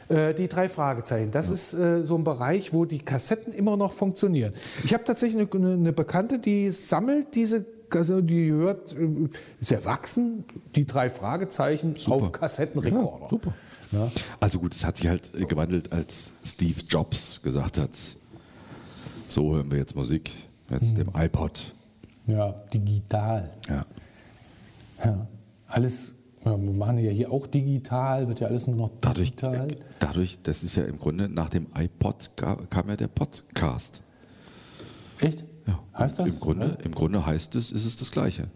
[0.10, 1.32] Äh, die drei Fragezeichen.
[1.32, 4.54] Das ist äh, so ein Bereich, wo die Kassetten immer noch funktionieren.
[4.84, 9.30] Ich habe tatsächlich eine, eine Bekannte, die sammelt diese, also die hört, äh,
[9.62, 10.44] ist erwachsen,
[10.76, 13.24] die drei Fragezeichen auf Kassettenrekorder.
[13.24, 13.54] Ja, super.
[13.92, 14.12] Ja.
[14.40, 17.92] Also gut, es hat sich halt äh, gewandelt, als Steve Jobs gesagt hat,
[19.30, 20.32] so hören wir jetzt Musik,
[20.70, 21.74] jetzt dem iPod.
[22.28, 23.52] ja, digital.
[23.70, 23.86] Ja.
[25.06, 25.28] Ja.
[25.68, 26.14] Alles,
[26.46, 29.72] ja, wir machen ja hier auch digital, wird ja alles nur noch Dadurch, digital.
[29.72, 34.02] äh, dadurch, das ist ja im Grunde, nach dem iPod kam ja der Podcast.
[35.20, 35.44] Echt?
[35.68, 35.80] Ja.
[35.98, 36.34] Heißt das?
[36.36, 38.50] Im Grunde, Im Grunde heißt es, ist es das Gleiche.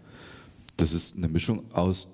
[0.76, 2.08] Das ist eine Mischung aus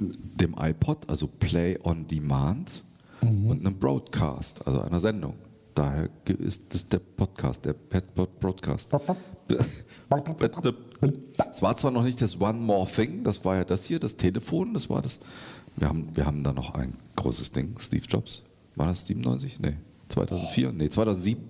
[0.00, 2.82] dem iPod, also Play on Demand,
[3.22, 3.46] Mhm.
[3.50, 5.34] und einem Broadcast, also einer Sendung.
[5.76, 6.08] Daher
[6.40, 8.90] ist das der Podcast, der Pet Broadcast.
[11.52, 14.16] Es war zwar noch nicht das One More Thing, das war ja das hier, das
[14.16, 15.20] Telefon, das war das.
[15.76, 18.42] Wir haben, wir haben da noch ein großes Ding, Steve Jobs.
[18.76, 19.60] War das 97?
[19.60, 19.76] Nee,
[20.08, 20.72] 2004?
[20.72, 21.42] Nee, 2007.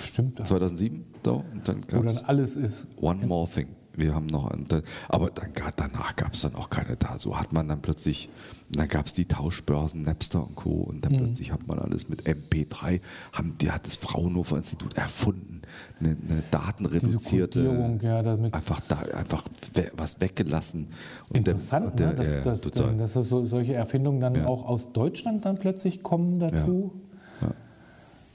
[0.00, 0.38] Stimmt.
[0.38, 0.44] Ja.
[0.44, 2.86] 2007, so, und dann Wo dann alles ist.
[3.00, 3.68] One More Thing.
[3.94, 4.66] Wir haben noch, einen,
[5.08, 7.18] aber dann, danach gab es dann auch keine da.
[7.18, 8.28] So hat man dann plötzlich,
[8.70, 10.70] dann gab es die Tauschbörsen, Napster und Co.
[10.82, 11.00] Und Mhm.
[11.02, 13.00] dann plötzlich hat man alles mit MP3,
[13.32, 15.60] haben, die hat das Fraunhofer Institut erfunden,
[16.00, 17.62] eine, eine datenreduzierte,
[18.02, 20.88] ja, einfach da, einfach we, was weggelassen.
[21.28, 22.14] Und der- Interessant, der- ne?
[22.14, 24.46] dass, ja, ja, dass, dass so, solche Erfindungen dann Ja.
[24.46, 26.92] auch aus Deutschland dann plötzlich kommen dazu.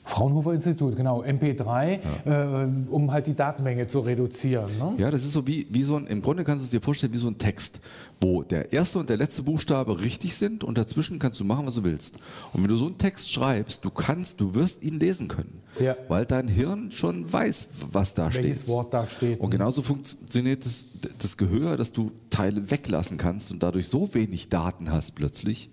[0.08, 4.70] Fraunhofer Institut, genau, MP3, äh, um halt die Datenmenge zu reduzieren.
[4.80, 4.94] Ne?
[4.98, 7.12] Ja, das ist so wie, wie so ein, im Grunde kannst du es dir vorstellen,
[7.12, 7.82] wie so ein Text,
[8.22, 11.76] wo der erste und der letzte Buchstabe richtig sind und dazwischen kannst du machen, was
[11.76, 12.16] du willst.
[12.54, 15.62] Und wenn du so einen Text schreibst, du kannst, du wirst ihn lesen können.
[15.80, 15.96] Ja.
[16.08, 18.70] Weil dein Hirn schon weiß, was da Welches steht.
[18.70, 19.42] Wort da steht.
[19.42, 20.88] Und genauso funktioniert das,
[21.20, 25.70] das Gehör, dass du Teile weglassen kannst und dadurch so wenig Daten hast plötzlich,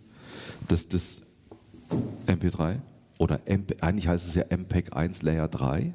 [0.68, 1.22] dass das
[2.26, 2.80] MP3
[3.24, 5.94] oder MP, eigentlich heißt es ja MPEG 1 Layer 3,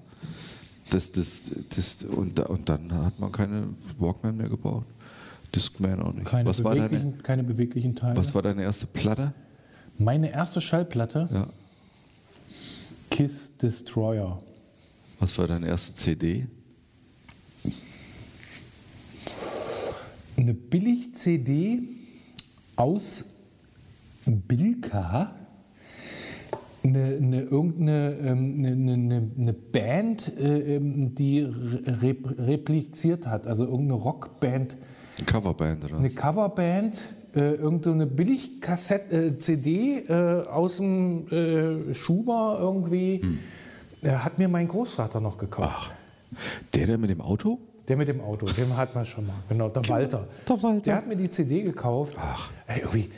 [0.89, 3.67] das, das, das, und, und dann hat man keine
[3.99, 4.87] Walkman mehr gebaut.
[5.53, 6.25] Discman auch nicht.
[6.25, 8.17] keine, was, war beweglichen, deine, keine beweglichen Teile.
[8.17, 9.33] was war deine erste Platte?
[9.99, 11.47] Meine erste Schallplatte, Ja.
[13.11, 14.41] Kiss Destroyer.
[15.19, 16.47] Was war deine erste CD?
[20.37, 21.83] Eine Billig-CD
[22.75, 23.25] aus
[24.25, 25.35] Bilka.
[26.83, 33.65] Eine, eine, irgendeine ähm, eine, eine, eine Band, äh, ähm, die re repliziert hat, also
[33.65, 34.77] irgendeine Rockband,
[35.17, 36.15] Eine Coverband oder eine was?
[36.15, 43.21] Coverband, äh, irgendeine Billig-CD äh, aus dem äh, Schuber irgendwie,
[44.01, 45.91] äh, hat mir mein Großvater noch gekauft.
[46.73, 47.59] Der, der mit dem Auto?
[47.89, 49.33] Der mit dem Auto, den hat man schon mal.
[49.49, 50.27] Genau, der Walter.
[50.47, 50.81] der Walter.
[50.81, 52.15] Der hat mir die CD gekauft.
[52.19, 52.51] Ach.
[52.67, 53.09] Ey, irgendwie,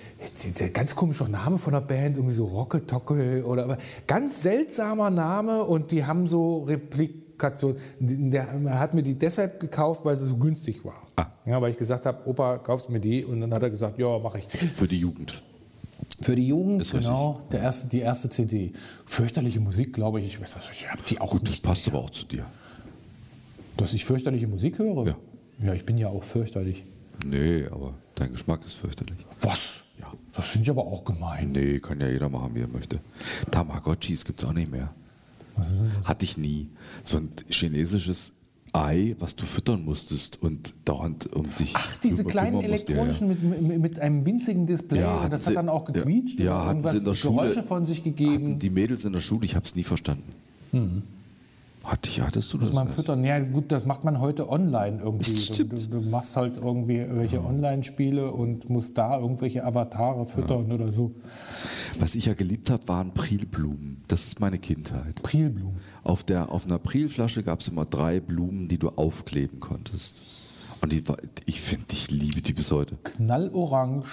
[0.60, 5.66] der ganz komischer Name von der Band, irgendwie so Rocke-Tocke oder aber ganz seltsamer Name
[5.66, 7.76] und die haben so Replikation.
[8.00, 8.48] Der
[8.80, 11.06] hat mir die deshalb gekauft, weil sie so günstig war.
[11.18, 11.26] Ah.
[11.46, 14.20] Ja, weil ich gesagt habe, Opa, kaufst mir die und dann hat er gesagt, ja,
[14.20, 14.48] mache ich.
[14.48, 15.42] Für die Jugend.
[16.22, 18.72] Für die Jugend, Ist genau, der erste, die erste CD.
[19.06, 20.28] Fürchterliche Musik, glaube ich.
[20.28, 21.96] Ich, weiß, nicht, ich habe die auch Gut, das passt mehr.
[21.96, 22.46] aber auch zu dir.
[23.78, 25.06] Dass ich fürchterliche Musik höre?
[25.08, 25.18] Ja.
[25.64, 26.84] Ja, ich bin ja auch fürchterlich.
[27.26, 29.18] Nee, aber dein Geschmack ist fürchterlich.
[29.42, 29.84] Was?
[30.00, 30.10] Ja.
[30.34, 31.52] Das finde ich aber auch gemein.
[31.52, 33.00] Nee, kann ja jeder machen, wie er möchte.
[33.52, 34.90] Tamagotchis gibt es auch nicht mehr.
[35.56, 36.08] Was ist denn das?
[36.08, 36.70] Hatte ich nie.
[37.04, 38.34] So ein chinesisches
[38.74, 41.74] Ei, was du füttern musstest und dauernd um sich.
[41.76, 42.76] Ach, diese kleinen musst, ja, ja.
[42.76, 45.02] elektronischen Mit, mit, einem winzigen Display.
[45.02, 47.14] Ja, das sie- hat dann auch ja, gequietscht ja, oder hatten irgendwas sie in der
[47.16, 48.60] Schule- Geräusche von sich gegeben.
[48.60, 50.32] die Mädels in der Schule, ich habe es nie verstanden.
[51.84, 52.70] Hatte ich, hattest du das?
[52.70, 52.96] Muss man nicht?
[52.96, 53.24] füttern.
[53.24, 55.32] Ja, gut, das macht man heute online irgendwie.
[55.32, 55.92] Du, Stimmt.
[55.92, 61.12] du, du machst halt irgendwie welche Online-Spiele und musst da irgendwelche Avatare füttern oder so.
[62.00, 64.04] Was ich ja geliebt habe, waren Prilblumen.
[64.08, 65.24] Das ist meine Kindheit.
[65.24, 65.78] Prilblumen.
[66.04, 70.22] Auf, der, auf einer Prilflasche gab es immer drei Blumen, die du aufkleben konntest.
[70.82, 71.04] Und die
[71.46, 72.98] ich finde, ich liebe die bis heute.
[73.04, 74.04] Knallorange.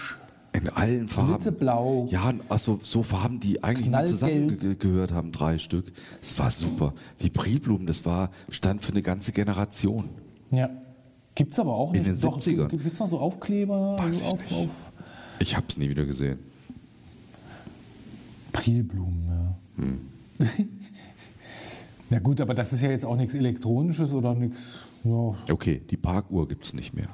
[0.53, 1.33] In allen Farben.
[1.33, 2.07] Blitzeblau.
[2.11, 5.93] Ja, also so Farben, die eigentlich nicht zusammengehört haben, drei Stück.
[6.23, 6.95] Es war super.
[7.21, 10.09] Die Prilblumen, das war, stand für eine ganze Generation.
[10.51, 10.71] Ja.
[11.35, 12.11] Gibt es aber auch In nicht.
[12.11, 12.69] den 70ern.
[12.69, 13.97] Gibt es noch so Aufkleber?
[13.99, 14.61] Weiß also ich auf, nicht.
[14.61, 14.93] auf
[15.39, 16.39] Ich habe es nie wieder gesehen.
[18.53, 19.83] Prilblumen, ja.
[19.85, 20.01] Hm.
[22.11, 24.77] Na gut, aber das ist ja jetzt auch nichts Elektronisches oder nichts.
[25.05, 27.09] Ja, Okay, die Parkuhr gibt es nicht mehr.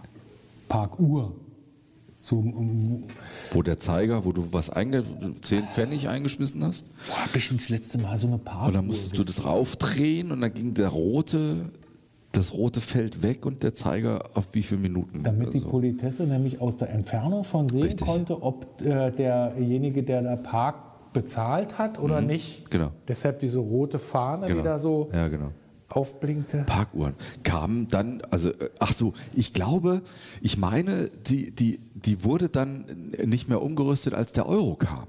[0.68, 1.34] Parkuhr.
[2.24, 3.04] So, um,
[3.52, 5.04] Wo der Zeiger, wo du was einge
[5.42, 6.88] 10 Pfennig eingeschmissen hast.
[7.06, 8.68] wo habe ich das letzte Mal so eine Parkuhr?
[8.68, 11.66] Und dann musstest du das raufdrehen und dann ging der rote,
[12.32, 15.22] das rote Feld weg und der Zeiger auf wie viele Minuten.
[15.22, 18.06] Damit die Also, Politesse nämlich aus der Entfernung schon sehen Richtig.
[18.08, 22.70] konnte, ob äh, derjenige, der der Park bezahlt hat oder nicht.
[22.70, 22.90] Genau.
[23.06, 24.60] Deshalb diese rote Fahne, genau.
[24.60, 25.50] die da so Ja, genau.
[25.96, 26.64] Aufblinkte.
[26.66, 30.02] Parkuhren kamen dann, also äh, ach so, ich glaube,
[30.40, 35.06] ich meine, die, die, die wurde dann nicht mehr umgerüstet, als der Euro kam.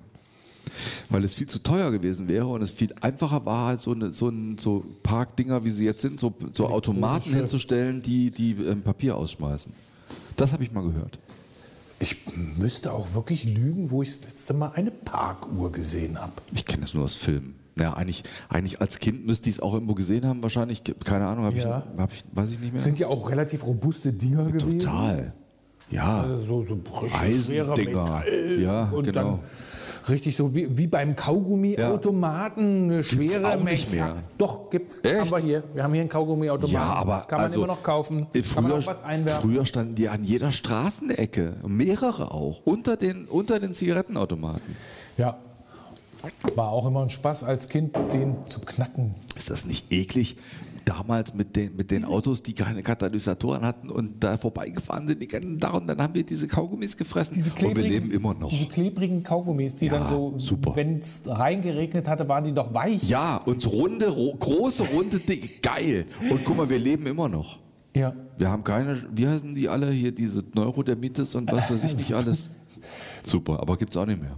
[1.09, 4.29] Weil es viel zu teuer gewesen wäre und es viel einfacher war, so, eine, so,
[4.29, 9.15] ein, so Parkdinger, wie sie jetzt sind, so, so Automaten hinzustellen, die, die ähm, Papier
[9.15, 9.73] ausschmeißen.
[10.35, 11.17] Das habe ich mal gehört.
[11.99, 12.17] Ich
[12.57, 16.33] müsste auch wirklich lügen, wo ich das letzte Mal eine Parkuhr gesehen habe.
[16.53, 17.55] Ich kenne das nur aus Filmen.
[17.77, 20.81] Ja, eigentlich, eigentlich als Kind müsste ich es auch irgendwo gesehen haben, wahrscheinlich.
[21.03, 21.83] Keine Ahnung, habe Ja.
[21.93, 22.81] ich, hab ich, weiß ich nicht mehr.
[22.81, 24.79] Sind ja auch relativ robuste Dinger gewesen.
[24.79, 25.33] Total.
[25.91, 26.21] Ja.
[26.21, 28.23] Also so, so schwerer Eisendinger.
[28.59, 29.21] Ja, und genau.
[29.21, 29.39] dann
[30.09, 34.15] richtig so wie, wie beim Kaugummiautomaten, eine schwere auch nicht mehr.
[34.37, 34.99] Doch, gibt's.
[35.03, 35.19] Echt?
[35.19, 35.63] Haben wir hier.
[35.73, 36.73] Wir haben hier einen Kaugummiautomaten.
[36.73, 38.27] Ja, aber Kann man also, immer noch kaufen.
[38.33, 39.49] äh, Kann man Früher, auch was einwerfen.
[39.51, 44.75] früher standen die an jeder Straßenecke, mehrere auch, unter den, unter den Zigarettenautomaten.
[45.17, 45.37] Ja.
[46.55, 49.15] War auch immer ein Spaß als Kind, den zu knacken.
[49.35, 50.37] Ist das nicht eklig?
[50.85, 55.27] Damals mit den, mit den Autos, die keine Katalysatoren hatten und da vorbeigefahren sind, die
[55.27, 58.49] ganzen Tag und dann haben wir diese Kaugummis gefressen und wir leben immer noch.
[58.49, 60.75] Diese klebrigen Kaugummis, die Ja, dann so, super.
[60.75, 63.09] wenn es reingeregnet hatte, waren die doch weich.
[63.09, 66.05] Ja, und runde, ro große, runde, Dinge, geil.
[66.29, 67.57] Und guck mal, wir leben immer noch.
[67.95, 68.13] Ja.
[68.37, 72.13] Wir haben keine, wie heißen die alle hier, diese Neurodermitis und was weiß ich nicht
[72.13, 72.51] alles.
[73.23, 74.35] Super, aber gibt es auch nicht mehr.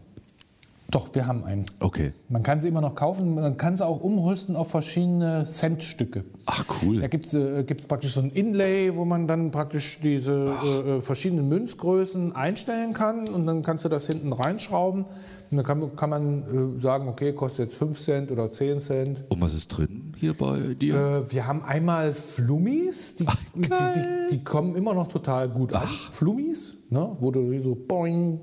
[0.89, 1.65] Doch, wir haben einen.
[1.81, 2.13] Okay.
[2.29, 6.23] Man kann sie immer noch kaufen, man kann sie auch umrüsten auf verschiedene Centstücke.
[6.45, 7.01] Ach cool.
[7.01, 10.97] Da gibt es äh, gibt's praktisch so ein Inlay, wo man dann praktisch diese äh,
[10.97, 15.05] äh, verschiedenen Münzgrößen einstellen kann und dann kannst du das hinten reinschrauben.
[15.49, 19.23] Und dann kann, kann man äh, sagen, okay, kostet jetzt 5 Cent oder 10 Cent.
[19.29, 20.95] Und was ist drin hier bei dir?
[20.95, 25.87] Äh, wir haben einmal Flummis, die, die, die, die kommen immer noch total gut an.
[25.87, 28.41] Flummis, ne, wo du so boing,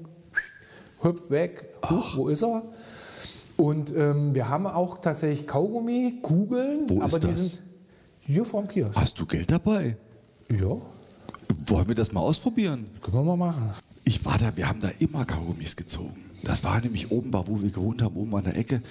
[1.03, 2.63] hüpft weg, huch, wo ist er?
[3.57, 7.51] Und ähm, wir haben auch tatsächlich Kaugummi, Kugeln, Wo aber ist die das?
[7.51, 7.63] sind
[8.23, 8.97] hier vorm Kiosk.
[8.99, 9.97] Hast du Geld dabei?
[10.51, 10.77] Ja,
[11.67, 12.87] Wollen wir das mal ausprobieren?
[13.01, 13.71] können wir mal machen.
[14.05, 16.17] Ich war da, wir haben da immer Kaugummis gezogen.
[16.43, 18.83] Das war nämlich oben, bei wo wir gewohnt haben, oben an der Ecke.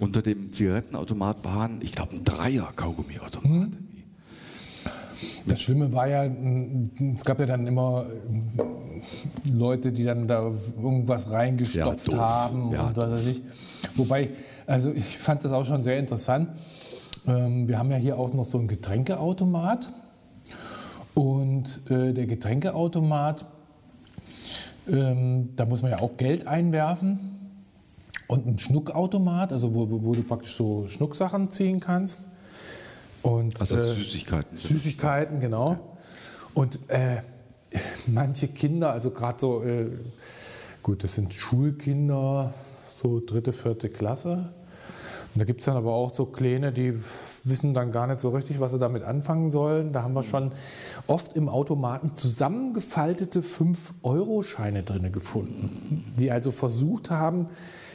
[0.00, 3.70] Unter dem Zigarettenautomat waren, ich glaube, ein Dreier Kaugummiautomat.
[5.46, 10.50] Das Schlimme war ja, mm, es gab ja dann immer mm, Leute, die dann da
[10.76, 13.42] irgendwas reingestopft Ja, haben Ja, und was weiß ich.
[13.96, 14.30] Wobei,
[14.66, 16.48] also ich fand das auch schon sehr interessant.
[17.26, 19.90] Ähm, wir haben ja hier auch noch so einen Getränkeautomat.
[21.14, 23.44] Und äh, der Getränkeautomat,
[24.88, 27.18] ähm, da muss man ja auch Geld einwerfen.
[28.26, 32.29] Und ein Schnuckautomat, also wo wo du praktisch so Schnucksachen ziehen kannst.
[33.22, 34.56] Und, Also äh, Süßigkeiten.
[34.56, 35.96] Süßigkeiten, genau.
[36.54, 37.18] Und äh,
[38.06, 39.90] manche Kinder, also gerade so, äh,
[40.82, 42.54] gut, das sind Schulkinder,
[43.02, 44.52] so dritte, vierte Klasse.
[45.34, 46.92] Und da gibt es dann aber auch so Kleine, die
[47.44, 49.92] wissen dann gar nicht so richtig, was sie damit anfangen sollen.
[49.92, 50.50] Da haben wir schon
[51.06, 57.46] oft im Automaten zusammengefaltete 5-Euro-Scheine drin gefunden, die also versucht haben,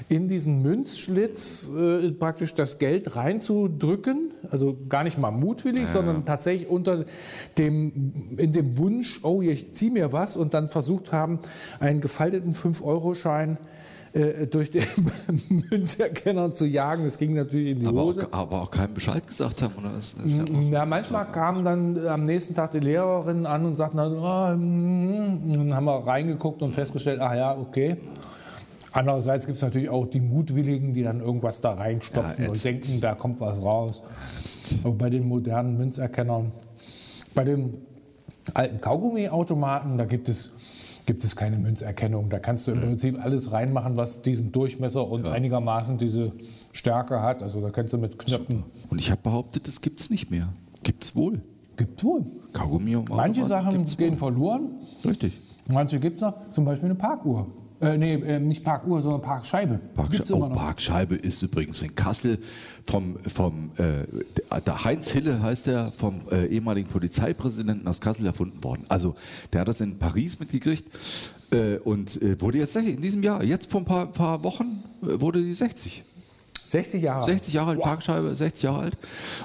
[0.10, 4.32] in diesen Münzschlitz äh, praktisch das Geld reinzudrücken.
[4.50, 7.06] Also gar nicht mal mutwillig, sondern tatsächlich unter
[7.58, 11.40] dem, in dem Wunsch, oh, ich ziehe mir was und dann versucht haben,
[11.80, 13.58] einen gefalteten 5-Euro-Schein
[14.16, 14.86] äh, durch den
[15.70, 17.04] Münzerkenner zu jagen.
[17.04, 18.28] Das ging natürlich in die aber, Hose.
[18.32, 19.92] auch, aber auch keinen Bescheid gesagt haben, oder?
[19.94, 23.76] Das ist ja Ja, manchmal kamen dann äh, am nächsten Tag die Lehrerinnen an und
[23.76, 27.98] sagten dann, ah, mm, und dann haben wir reingeguckt und festgestellt, ah ja, okay.
[28.96, 33.02] Andererseits gibt es natürlich auch die Mutwilligen, die dann irgendwas da reinstopfen Ja, und denken,
[33.02, 34.02] da kommt was raus.
[34.86, 36.54] Aber bei den modernen Münzerkennern,
[37.34, 37.74] bei den
[38.54, 40.54] alten Kaugummiautomaten, da gibt es,
[41.06, 42.30] gibt es keine Münzerkennung.
[42.30, 46.32] Da kannst du im Prinzip alles reinmachen, was diesen Durchmesser und einigermaßen diese
[46.72, 47.44] Stärke hat.
[47.44, 48.64] Also da kannst du mit Knöpfen.
[48.90, 50.54] Und ich habe behauptet, das gibt es nicht mehr.
[50.84, 51.42] Gibt es wohl.
[51.76, 52.24] Gibt wohl.
[52.54, 54.18] Kaugummi am Manche Sachen gehen wohl.
[54.18, 54.70] verloren,
[55.04, 55.34] Richtig.
[55.68, 56.50] manche gibt es noch.
[56.52, 57.48] Zum Beispiel eine Parkuhr.
[57.82, 59.80] Äh, nee, äh, nicht Parkuhr, sondern Parkscheibe.
[59.96, 60.50] Parksche oh.
[60.50, 62.40] Parkscheibe ist übrigens in Kassel
[62.86, 68.64] vom, vom äh, der Heinz Hille heißt der, vom äh, ehemaligen Polizeipräsidenten aus Kassel erfunden
[68.64, 68.86] worden.
[68.88, 69.16] Also
[69.52, 70.90] der hat das in Paris mitgekriegt
[71.52, 75.20] äh, und äh, wurde jetzt in diesem Jahr, jetzt vor ein paar, paar Wochen, äh,
[75.20, 76.04] wurde die 60.
[76.68, 77.26] 60 Jahre.
[77.26, 78.98] 60 Jahre alt, Parkscheibe, 60 Jahre alt.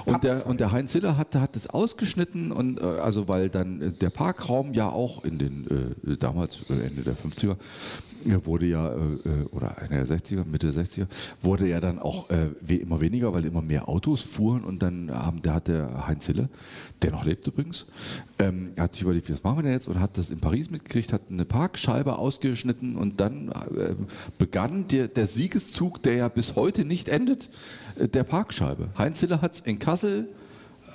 [0.05, 4.09] Und der, und der Heinz Hiller hat, hat das ausgeschnitten und also weil dann der
[4.09, 7.57] Parkraum ja auch in den äh, damals Ende der 50er
[8.25, 11.07] äh, wurde ja äh, äh, oder Ende der 60er, Mitte der 60er
[11.41, 15.41] wurde ja dann auch äh, immer weniger, weil immer mehr Autos fuhren und dann haben,
[15.41, 16.49] der hat der Heinz Hille,
[17.01, 17.85] der noch lebt übrigens,
[18.39, 21.13] ähm, hat sich überlegt, was machen wir denn jetzt und hat das in Paris mitgekriegt,
[21.13, 23.95] hat eine Parkscheibe ausgeschnitten und dann äh,
[24.37, 27.49] begann der, der Siegeszug, der ja bis heute nicht endet,
[27.97, 28.89] der Parkscheibe.
[28.97, 30.27] Heinz Hiller hat es in Kassel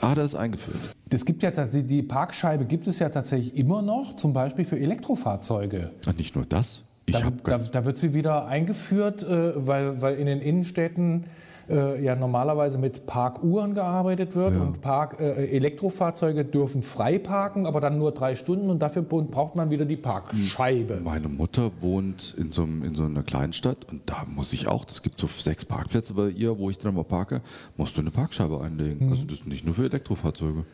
[0.01, 0.77] hat er es eingeführt.
[1.09, 5.93] Das gibt ja die Parkscheibe gibt es ja tatsächlich immer noch, zum Beispiel für Elektrofahrzeuge.
[6.07, 6.83] Und nicht nur das.
[7.07, 11.25] Ich Da, da, da wird sie wieder eingeführt, äh, weil, weil in den Innenstädten
[11.69, 17.81] äh, ja normalerweise mit Parkuhren gearbeitet wird und Park, äh, Elektrofahrzeuge dürfen frei parken, aber
[17.81, 21.01] dann nur drei Stunden und dafür braucht man wieder die Parkscheibe.
[21.03, 24.85] Meine Mutter wohnt in so, einem, in so einer Kleinstadt und da muss ich auch,
[24.89, 27.41] es gibt so sechs Parkplätze bei ihr, wo ich dann mal parke,
[27.77, 29.11] musst du eine Parkscheibe einlegen.
[29.11, 30.65] Also das ist nicht nur für Elektrofahrzeuge.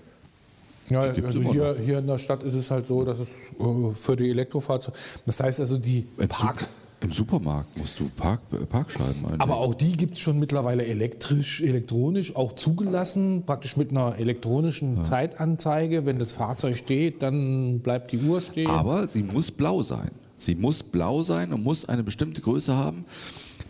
[0.93, 4.17] Ja, also hier, hier in der Stadt ist es halt so, dass es äh, für
[4.17, 6.69] die Elektrofahrzeuge, das heißt also die Im, Park, Sup-
[7.01, 9.41] Im Supermarkt musst du Park, äh, Parkscheiben einlegen.
[9.41, 15.03] aber auch die gibt es schon mittlerweile elektrisch, elektronisch auch zugelassen, praktisch mit einer elektronischen
[15.05, 16.07] Zeitanzeige.
[16.07, 18.69] Wenn das Fahrzeug steht, dann bleibt die Uhr stehen.
[18.71, 20.11] Aber sie muss blau sein.
[20.37, 23.05] Sie muss blau sein und muss eine bestimmte Größe haben.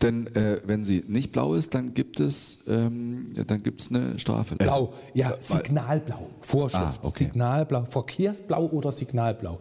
[0.02, 4.18] Denn äh, wenn sie nicht blau ist, dann gibt es, ähm, dann gibt es eine
[4.18, 4.56] Strafe.
[4.56, 7.00] Blau, ja, Signalblau, Vorschrift.
[7.02, 7.24] Ah, okay.
[7.24, 9.60] Signalblau, Verkehrsblau oder Signalblau.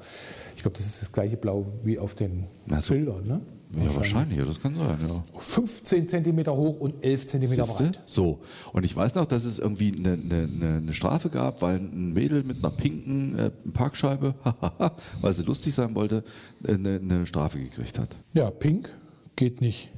[0.55, 3.27] Ich glaube, das ist das gleiche Blau wie auf den Na, so- Bildern.
[3.27, 3.41] Ne?
[3.85, 5.23] Ja, wahrscheinlich, das kann sein, ja.
[5.39, 7.83] 15 cm hoch und 11 cm Siehste?
[7.85, 8.01] breit.
[8.05, 8.41] So,
[8.73, 12.11] und ich weiß noch, dass es irgendwie eine, eine, eine- eine Strafe gab, weil ein
[12.11, 14.35] Mädel mit einer pinken äh, Parkscheibe,
[15.21, 16.25] weil sie lustig sein wollte,
[16.65, 18.09] äh, eine, eine Strafe gekriegt hat.
[18.33, 18.89] Ja, pink
[19.37, 19.89] geht nicht.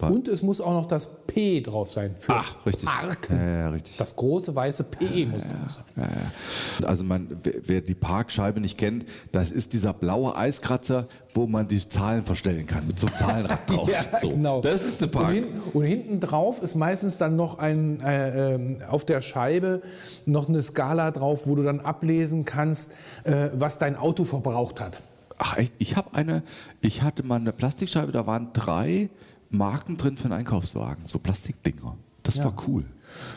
[0.00, 0.12] Was?
[0.14, 2.88] Und es muss auch noch das P drauf sein für Ach, richtig.
[2.88, 3.36] Parken.
[3.36, 3.96] Ja, ja, richtig.
[3.96, 5.84] Das große weiße P muss drauf sein.
[5.96, 6.86] Ja, ja.
[6.86, 11.68] Also man, wer, wer die Parkscheibe nicht kennt, das ist dieser blaue Eiskratzer, wo man
[11.68, 13.90] die Zahlen verstellen kann, mit so einem Zahlenrad drauf.
[13.90, 14.30] Ja, so.
[14.30, 14.60] genau.
[14.60, 15.32] Das ist eine und, Park.
[15.32, 19.82] hin, und hinten drauf ist meistens dann noch ein, äh, ähm, auf der Scheibe
[20.24, 22.92] noch eine Skala drauf, wo du dann ablesen kannst,
[23.24, 25.02] äh, was dein Auto verbraucht hat.
[25.38, 26.42] Ach echt, ich habe eine,
[26.80, 29.10] ich hatte mal eine Plastikscheibe, da waren drei
[29.56, 31.96] Marken drin für einen Einkaufswagen, so Plastikdinger.
[32.22, 32.84] Das war cool.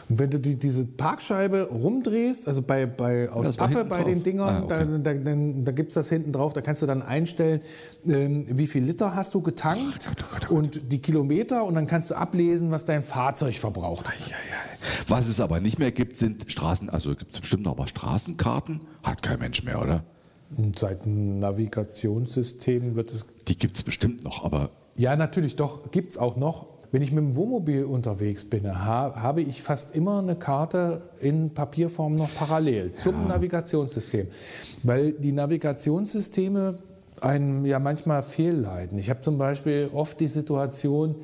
[0.09, 4.05] Und wenn du die, diese Parkscheibe rumdrehst, also bei, bei aus war Pappe bei drauf.
[4.07, 4.99] den Dingern, Ah, okay.
[5.03, 7.61] da, da, da gibt es das hinten drauf, da kannst du dann einstellen,
[8.07, 10.09] ähm, wie viel Liter hast du getankt
[10.49, 14.05] und die Kilometer und dann kannst du ablesen, was dein Fahrzeug verbraucht.
[15.07, 18.81] Was es aber nicht mehr gibt, sind Straßen, also gibt es bestimmt noch, aber Straßenkarten
[19.03, 20.03] hat kein Mensch mehr, oder?
[20.57, 25.91] Und seit dem Navigationssystem wird es Die gibt es bestimmt noch, aber Ja, natürlich, doch,
[25.91, 26.65] gibt es auch noch.
[26.91, 31.53] Wenn ich mit dem Wohnmobil unterwegs bin, ha, habe ich fast immer eine Karte in
[31.53, 34.27] Papierform noch parallel zum Navigationssystem.
[34.83, 36.75] Weil die Navigationssysteme
[37.21, 38.99] einem ja manchmal fehlleiten.
[38.99, 41.15] Ich habe zum Beispiel oft die Situation,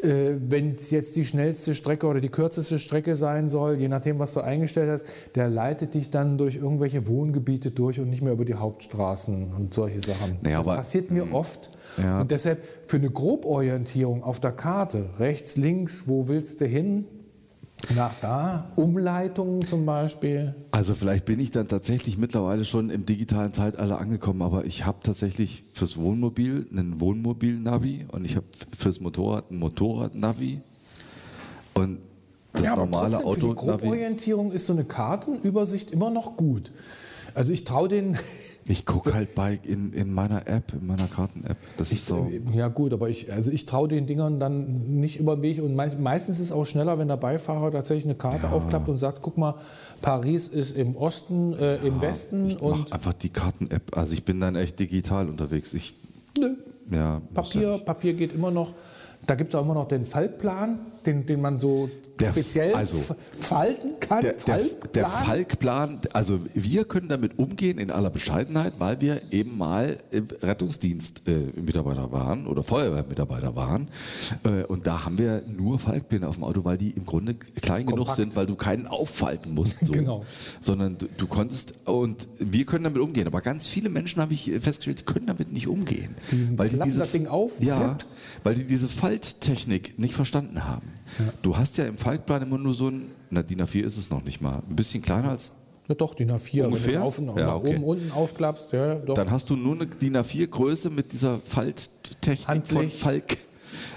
[0.00, 4.20] äh, wenn es jetzt die schnellste Strecke oder die kürzeste Strecke sein soll, je nachdem,
[4.20, 8.34] was du eingestellt hast, der leitet dich dann durch irgendwelche Wohngebiete durch und nicht mehr
[8.34, 10.38] über die Hauptstraßen und solche Sachen.
[10.42, 11.70] Naja, das passiert mir oft.
[11.98, 12.20] Ja.
[12.20, 17.04] Und deshalb für eine Groborientierung auf der Karte, rechts, links, wo willst du hin?
[17.96, 20.54] Nach da, Umleitungen zum Beispiel.
[20.70, 24.98] Also vielleicht bin ich dann tatsächlich mittlerweile schon im digitalen Zeitalter angekommen, aber ich habe
[25.02, 28.46] tatsächlich fürs Wohnmobil einen Wohnmobil-Navi und ich habe
[28.78, 30.60] fürs Motorrad ein Motorrad-Navi
[31.74, 31.98] und
[32.52, 33.54] das normale trotzdem, für die.
[33.54, 36.70] Groborientierung ist so eine Kartenübersicht immer noch gut.
[37.34, 38.16] Also ich traue den,
[38.66, 41.56] Ich gucke halt bei in, in meiner App, in meiner Karten-App.
[41.78, 42.30] Das ist so.
[42.54, 45.74] ja gut, aber ich, also ich traue den Dingern dann nicht über den Weg und
[45.74, 49.20] mei- meistens ist es auch schneller, wenn der Beifahrer tatsächlich eine Karte aufklappt und sagt,
[49.22, 49.54] guck mal,
[50.00, 53.96] Paris ist im Osten, äh, im Westen Ich und einfach die Karten-App.
[53.96, 55.74] Also ich bin dann echt digital unterwegs.
[55.74, 55.94] Ich,
[56.38, 56.50] nö,
[56.90, 57.78] ja, ja Papier.
[57.78, 58.74] Papier geht immer noch.
[59.26, 63.14] Da gibt es auch immer noch den Faltplan, den, den man so Der- speziell also,
[63.38, 64.22] falten kann.
[64.22, 64.60] Der, der,
[64.94, 70.26] der Falkplan, also wir können damit umgehen in aller Bescheidenheit, weil wir eben mal im
[70.42, 71.52] Rettungsdienst äh,
[72.12, 73.88] waren oder Feuerwehrmitarbeiter waren.
[74.44, 77.86] Äh, und da haben wir nur Falkpläne auf dem Auto, weil die im Grunde klein
[77.86, 78.16] genug Kompakt.
[78.16, 79.80] sind, weil du keinen auffalten musst.
[79.92, 79.92] So.
[79.94, 80.24] Genau.
[80.60, 83.26] Sondern du, du konntest, und wir können damit umgehen.
[83.26, 86.14] Aber ganz viele Menschen habe ich festgestellt, die können damit nicht umgehen.
[86.30, 87.98] Die weil klappen das Ding auf, Ja,
[88.44, 90.91] weil die diese Falttechnik nicht verstanden haben.
[91.42, 94.24] Du hast ja im Falkplan immer nur so ein, na DIN A4 ist es noch
[94.24, 95.52] nicht mal, ein bisschen kleiner als,
[95.88, 96.52] Ja, doch, DIN A4.
[96.54, 96.94] Wenn du Ungefähr?
[96.94, 97.74] es auf, Ja, nach okay.
[97.76, 99.14] oben, unten aufklappst, ja, doch.
[99.14, 102.88] dann hast du nur eine DIN A4 Größe mit dieser Falttechnik von.
[102.90, 103.36] Falk.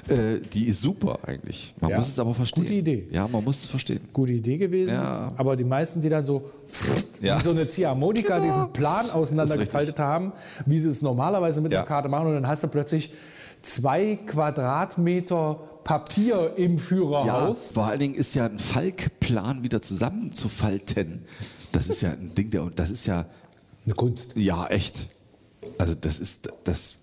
[0.08, 1.74] Äh, die ist super eigentlich.
[1.82, 2.64] Man Ja, muss es aber verstehen.
[2.64, 3.08] gute Idee.
[3.12, 4.00] Ja, man muss es verstehen.
[4.14, 4.94] Gute Idee gewesen.
[4.94, 5.32] Ja.
[5.36, 6.50] Aber die meisten, die dann so,
[7.22, 7.40] Ja.
[7.40, 10.32] wie so eine Ziehharmonika diesen Plan auseinandergefaltet haben,
[10.66, 11.80] wie sie es normalerweise mit Ja.
[11.80, 13.12] einer Karte machen, und dann hast du plötzlich
[13.62, 17.71] zwei Quadratmeter Papier im Führerhaus.
[17.71, 21.24] vor allen Dingen ist ja ein Falkplan wieder zusammenzufalten.
[21.71, 23.26] Das ist ja ein Ding, der, und das ist ja,
[23.86, 24.36] Eine Kunst.
[24.36, 25.08] ja, echt.
[25.78, 26.95] Also das ist, das,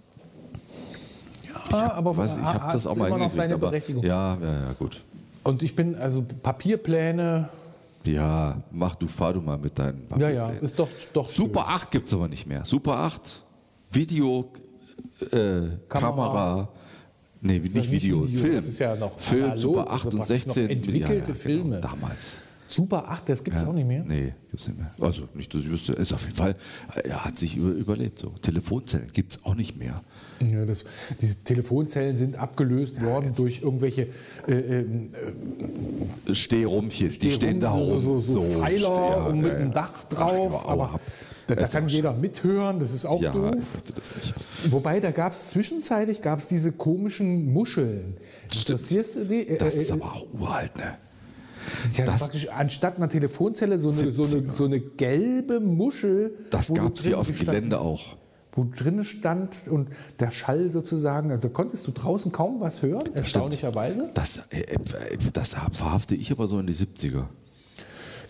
[1.70, 4.02] Ja, aber weiß, ich habe das auch mal noch seine aber, Berechtigung.
[4.04, 5.02] ja, ja, ja, gut.
[5.44, 7.48] Und ich bin, also Papierpläne,
[8.04, 10.64] Ja, mach du, fahr du mal mit deinen ja, ja, Papierplänen.
[10.64, 12.64] ist doch, doch Super 8 gibt es aber nicht mehr.
[12.64, 13.42] Super 8,
[13.92, 14.50] Video,
[15.30, 16.68] äh, Kamera.
[17.42, 18.56] Nee, nicht nicht Video, Video, Film.
[18.56, 20.70] das ist ja noch Film, analog, Super also 8 und praktisch noch 16.
[20.70, 21.76] entwickelte Filme.
[21.76, 22.38] Genau, damals.
[22.66, 23.68] Super 8, das gibt es Ja.
[23.68, 24.02] auch nicht mehr.
[24.02, 24.90] Nee, gibt es nicht mehr.
[24.98, 25.92] Also nicht, dass ich wüsste.
[25.92, 26.56] Ist auf jeden Fall,
[27.04, 28.18] er hat sich über, überlebt.
[28.18, 28.30] So.
[28.40, 30.00] Telefonzellen gibt es auch nicht mehr.
[30.50, 30.84] Ja, das,
[31.20, 34.08] diese Telefonzellen sind abgelöst worden durch irgendwelche
[34.48, 35.10] äh, ähm,
[36.32, 38.00] Stehrumpchen, die Steh- stehen da so, rum.
[38.00, 39.74] so, so Pfeiler ja, und mit ja, einem ja.
[39.74, 40.64] Dach Ach, drauf.
[40.64, 41.00] aber aber ab.
[41.54, 42.20] Da, da kann jeder scheiße.
[42.22, 43.50] mithören, das ist auch Ja, doof.
[43.94, 44.32] das.
[44.70, 48.16] Wobei, da gab es zwischenzeitlich gab's diese komischen Muscheln.
[48.54, 49.48] Interessierst du die?
[49.48, 50.94] Äh, Das ist äh, aber auch uralt, ne?
[51.96, 54.52] ja, das- praktisch anstatt einer Telefonzelle so eine, so, eine, 70er.
[54.52, 56.34] so eine gelbe Muschel.
[56.50, 58.16] Das gab es hier auf dem Gelände auch.
[58.54, 59.88] Wo drin stand und
[60.20, 64.10] der Schall sozusagen, also konntest du draußen kaum was hören, erstaunlicherweise.
[64.12, 64.76] Das, äh,
[65.32, 67.24] das verhafte ich aber so in die 70er.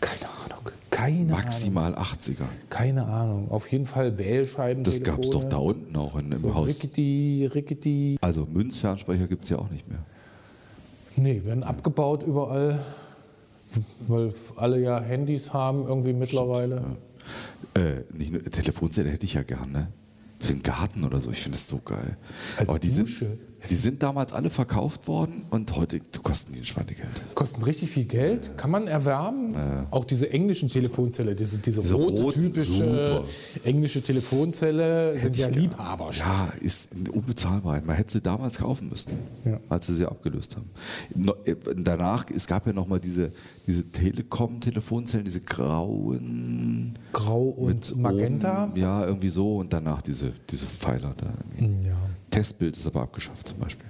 [0.01, 0.71] Keine Ahnung.
[1.03, 1.31] Keine Ahnung.
[1.31, 2.45] Maximal 80er.
[2.69, 3.51] Keine Ahnung.
[3.51, 4.85] Auf jeden Fall Wählscheiben.
[4.85, 6.69] Das gab es doch da unten auch in, im So Haus.
[6.69, 8.17] Rickety, Rickety.
[8.21, 9.99] Also Münzfernsprecher gibt es ja auch nicht mehr.
[11.17, 12.85] Nee, werden abgebaut überall.
[14.07, 16.97] Weil alle ja Handys haben irgendwie mittlerweile.
[17.75, 19.89] Äh, nicht nur, Telefonzelle hätte ich ja gern, ne?
[20.41, 21.31] Für den Garten oder so.
[21.31, 22.17] Ich finde das so geil.
[22.59, 23.39] Als Aber die sind, Dusche.
[23.71, 27.09] Die sind damals alle verkauft worden und heute kosten die ein Schweinegeld.
[27.35, 29.55] Kosten richtig viel Geld, kann man erwerben.
[29.91, 33.25] Auch diese englischen Telefonzelle, diese, diese, Diese rote, roten, typische
[33.65, 35.49] englische Telefonzelle sind ja.
[35.49, 36.11] Liebhaber.
[36.13, 37.81] Ja, ist unbezahlbar.
[37.85, 39.13] Man hätte sie damals kaufen müssen,
[39.45, 39.61] Ja.
[39.69, 40.71] als sie sie abgelöst haben.
[41.45, 43.33] Äh, danach, es gab ja nochmal diese,
[43.67, 46.95] diese Telekom-Telefonzellen, diese grauen.
[47.13, 48.65] Grau und Magenta.
[48.65, 49.57] Oben, ja, irgendwie so.
[49.59, 51.35] Und danach diese, diese Pfeiler da.
[51.61, 51.97] Ja.
[52.33, 53.87] Testbild ist aber abgeschafft zum Beispiel.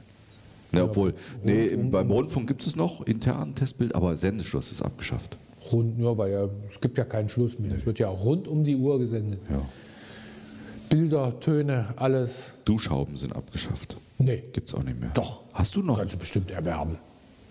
[0.72, 5.36] Ja, obwohl, nee, im- beim Rundfunk gibt es noch intern Testbild, aber Sendeschluss ist abgeschafft.
[5.70, 7.76] Rund, ja, weil ja, es gibt ja keinen Schluss mehr.
[7.76, 9.40] Es wird ja auch rund um die Uhr gesendet.
[9.50, 9.60] Ja.
[10.88, 12.54] Bilder, Töne, alles.
[12.64, 13.96] Duschhauben sind abgeschafft.
[14.18, 15.10] Nee, Gibt es auch nicht mehr.
[15.14, 15.42] Doch.
[15.52, 15.98] Hast du noch?
[15.98, 16.96] kannst du bestimmt erwerben.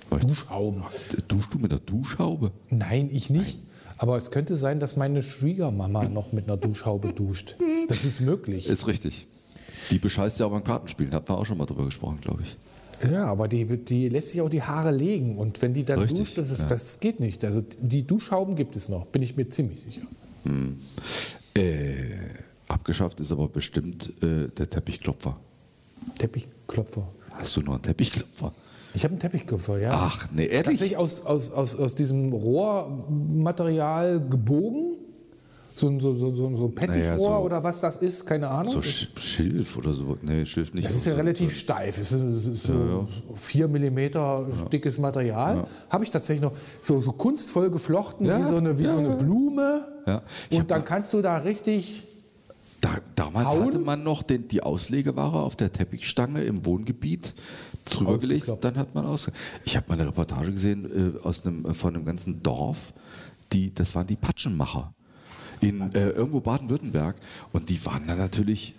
[0.09, 0.21] Was?
[0.21, 0.83] Duschhauben.
[1.27, 2.51] Duschst du mit der Duschhaube?
[2.69, 3.59] Nein, ich nicht.
[3.97, 7.55] Aber es könnte sein, dass meine Schwiegermama noch mit einer Duschhaube duscht.
[7.87, 8.67] Das ist möglich.
[8.67, 9.27] Ist richtig.
[9.89, 11.13] Die bescheißt ja auch beim Kartenspielen.
[11.13, 12.55] Hatten wir auch schon mal drüber gesprochen, glaube ich.
[13.09, 15.37] Ja, aber die, die lässt sich auch die Haare legen.
[15.37, 16.67] Und wenn die dann Richtig, duscht, das, ja.
[16.67, 17.43] das geht nicht.
[17.43, 20.01] Also die Duschhauben gibt es noch, bin ich mir ziemlich sicher.
[21.55, 22.15] Äh,
[22.67, 25.37] abgeschafft ist aber bestimmt äh, der Teppichklopfer.
[26.17, 27.07] Teppichklopfer.
[27.33, 28.53] Hast du noch einen Teppichklopfer?
[28.93, 29.91] Ich habe einen Teppichklopfer, ja.
[29.93, 30.65] Ach, nee, ehrlich?
[30.65, 34.97] Tatsächlich aus, aus, aus, aus diesem Rohrmaterial gebogen.
[35.75, 38.49] So ein, so, so, so, so ein Pettichrohr Naja, so- oder was das ist, keine
[38.49, 38.73] Ahnung.
[38.73, 40.17] So Sch Schilf oder so.
[40.21, 40.87] Nee, Schilf nicht.
[40.87, 41.97] Das ist ja relativ steif.
[41.97, 45.65] Es ist, ist so vier Millimeter dickes Material.
[45.89, 49.15] Habe ich tatsächlich noch so, so kunstvoll geflochten, Ja, wie, so eine, wie so eine
[49.15, 49.85] Blume.
[50.05, 50.21] Ja.
[50.51, 52.03] Und dann kannst du da richtig.
[52.81, 53.65] Da, damals Hauen?
[53.67, 57.33] hatte man noch den, die Auslegeware auf der Teppichstange im Wohngebiet
[57.85, 58.51] drüber gelegt.
[58.61, 59.31] Dann hat man aus.
[59.65, 62.93] Ich habe mal eine Reportage gesehen äh, aus einem, äh, von einem ganzen Dorf.
[63.53, 64.93] Die, das waren die Patschenmacher
[65.61, 67.15] in äh, irgendwo Baden-Württemberg.
[67.53, 68.75] Und die waren dann natürlich.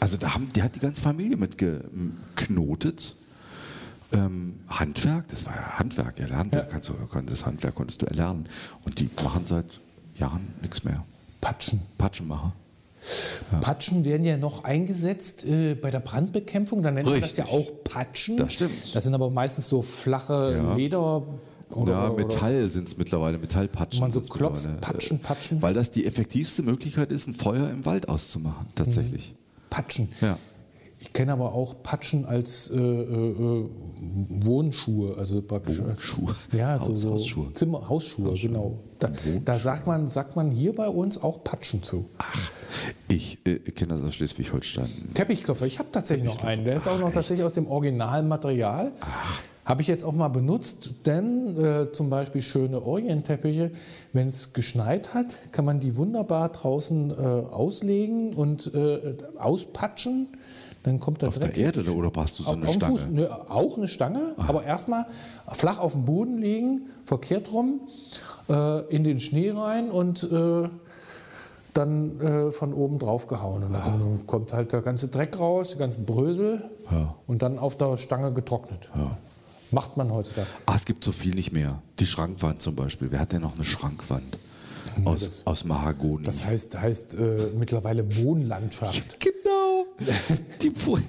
[0.00, 3.14] Also da haben, die hat die ganze Familie mitgeknotet.
[4.12, 6.70] Ähm, Handwerk, das war ja Handwerk, ja, Handwerk Ja.
[6.70, 6.94] kannst du,
[7.26, 8.46] das Handwerk konntest du erlernen.
[8.84, 9.66] Und die machen seit
[10.16, 11.04] Jahren nichts mehr.
[11.40, 11.80] Patschen.
[11.98, 12.52] Patschenmacher.
[13.60, 16.82] Patschen werden ja noch eingesetzt äh, bei der Brandbekämpfung.
[16.82, 18.36] Dann nennt man das ja auch Patschen.
[18.38, 18.94] Das stimmt.
[18.94, 20.74] Das sind aber meistens so flache Ja.
[20.74, 21.22] Leder.
[21.70, 24.00] Oder, ja, Metall sind es mittlerweile, Metallpatschen.
[24.00, 24.80] Man so klopft, mittlerweile.
[24.80, 25.62] patschen, patschen.
[25.62, 29.34] Weil das die effektivste Möglichkeit ist, ein Feuer im Wald auszumachen, tatsächlich.
[29.70, 30.08] Patschen.
[30.20, 30.38] Ja.
[31.00, 33.64] Ich kenne aber auch Patschen als äh, äh, äh,
[34.28, 35.78] Wohnschuhe, also praktisch.
[35.80, 36.34] Wohnschuhe?
[36.52, 37.52] Ja, so, Haus- so Hausschuhe.
[37.52, 38.78] Zimmer, Hausschuhe, genau.
[38.98, 39.10] Da,
[39.44, 42.04] da sagt man, sagt man hier bei uns auch Patschen zu.
[42.18, 42.50] Ach,
[43.06, 44.88] ich äh, kenne das aus Schleswig-Holstein.
[45.14, 46.64] Teppichklopfer, ich habe tatsächlich noch einen.
[46.64, 48.90] Der ist auch noch tatsächlich aus dem Originalmaterial.
[49.68, 53.70] Habe ich jetzt auch mal benutzt, denn äh, zum Beispiel schöne Orientteppiche,
[54.14, 60.28] wenn es geschneit hat, kann man die wunderbar draußen äh, auslegen und äh, auspatschen.
[60.84, 62.96] Dann kommt der Auf der Dreck Erde oder, oder hast du so auf, eine Stange?
[62.98, 65.04] Fuß, nö, auch eine Stange, aber erstmal
[65.52, 67.80] flach auf den Boden legen, verkehrt rum,
[68.48, 70.70] äh, in den Schnee rein und äh,
[71.74, 73.64] dann äh, von oben drauf gehauen.
[73.64, 77.14] Und dann kommt halt der ganze Dreck raus, die ganzen Brösel Ja.
[77.26, 78.90] und dann auf der Stange getrocknet.
[79.70, 80.46] Macht man heutzutage.
[80.66, 81.82] Ah, es gibt so viel nicht mehr.
[81.98, 83.10] Die Schrankwand zum Beispiel.
[83.10, 84.36] Wer hat denn noch eine Schrankwand?
[85.04, 86.24] Aus, das- aus Mahagoni.
[86.24, 89.18] Das heißt, heißt äh, mittlerweile Wohnlandschaft.
[90.62, 91.02] Die Wohn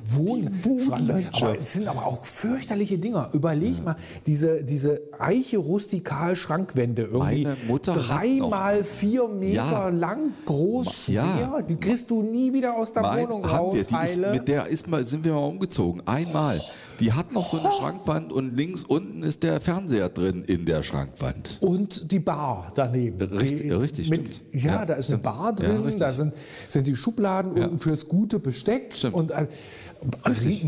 [0.64, 1.30] Wohnschrank.
[1.34, 3.30] Aber es sind aber auch fürchterliche Dinger.
[3.34, 9.90] Überleg mal, diese, diese Eiche-Rustikal-Schrankwände, irgendwie Meine Mutter hat dreimal vier Meter Ja.
[9.90, 11.24] lang, groß, schwer.
[11.40, 11.62] Ja.
[11.62, 14.34] Die kriegst du nie wieder aus der Mein, Wohnung raus, Heile.
[14.34, 16.02] mit der ist mal, sind wir mal umgezogen.
[16.08, 16.60] Einmal.
[17.00, 20.84] Die hat noch so eine Schrankwand und links unten ist der Fernseher drin in der
[20.84, 21.58] Schrankwand.
[21.62, 23.22] Und die Bar daneben.
[23.22, 24.42] Richtig- die, richtig, mit, stimmt.
[24.54, 25.26] Ja, Ja, da ist stimmt.
[25.26, 26.34] eine Bar Ja, drin, da sind,
[26.68, 27.64] sind die Schubladen Ja.
[27.66, 29.14] unten fürs gute Besteck Stimmt.
[29.16, 29.48] und ein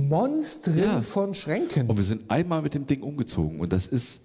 [0.10, 1.02] Monstren Ja.
[1.02, 1.88] von Schränken.
[1.90, 4.22] Und wir sind einmal mit dem Ding umgezogen und das ist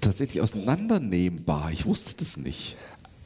[0.00, 1.70] tatsächlich auseinandernehmbar.
[1.72, 2.76] Ich wusste das nicht.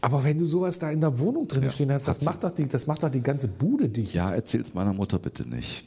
[0.00, 2.50] Aber wenn du sowas da in der Wohnung drin Ja, stehen hast, das macht, doch
[2.50, 4.14] die, das macht doch die ganze Bude dicht.
[4.14, 5.84] Ja, erzähl's meiner Mutter bitte nicht.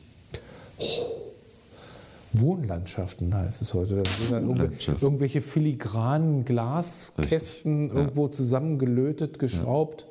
[2.34, 4.04] Wohnlandschaften heißt es heute.
[4.04, 10.06] Das sind irgendw- irgendwelche filigranen Glaskästen irgendwo zusammengelötet, geschraubt.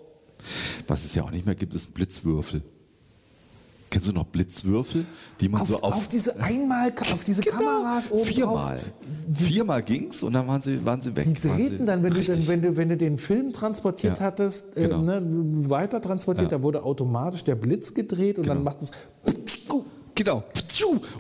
[0.89, 2.63] Was es ja auch nicht mehr gibt, ist Blitzwürfel.
[3.95, 5.05] Kennst du noch Blitzwürfel,
[5.41, 8.93] die man Auf, so auf, auf, diese einmal auf diese Genau, Kameras oben viermal, drauf.
[9.37, 11.25] viermal ging's und dann waren sie, waren sie weg.
[11.27, 12.37] Die drehten dann, wenn du, richtig.
[12.39, 14.99] dann, wenn, du, wenn du den Film transportiert Ja, hattest, äh, genau.
[15.03, 15.23] ne,
[15.71, 18.71] weiter transportiert, da wurde automatisch der Blitz gedreht und dann Genau.
[18.71, 18.91] macht es.
[20.17, 20.45] Genau.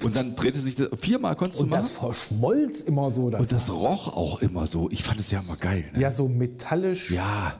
[0.05, 1.83] Und dann drehte sich das, viermal konntest du Und machen.
[1.83, 3.31] das verschmolz immer so.
[3.31, 4.89] Das und das roch auch immer so.
[4.91, 5.85] Ich fand es ja immer geil.
[5.95, 6.01] Ne?
[6.01, 7.11] ja, so metallisch.
[7.13, 7.55] Ja.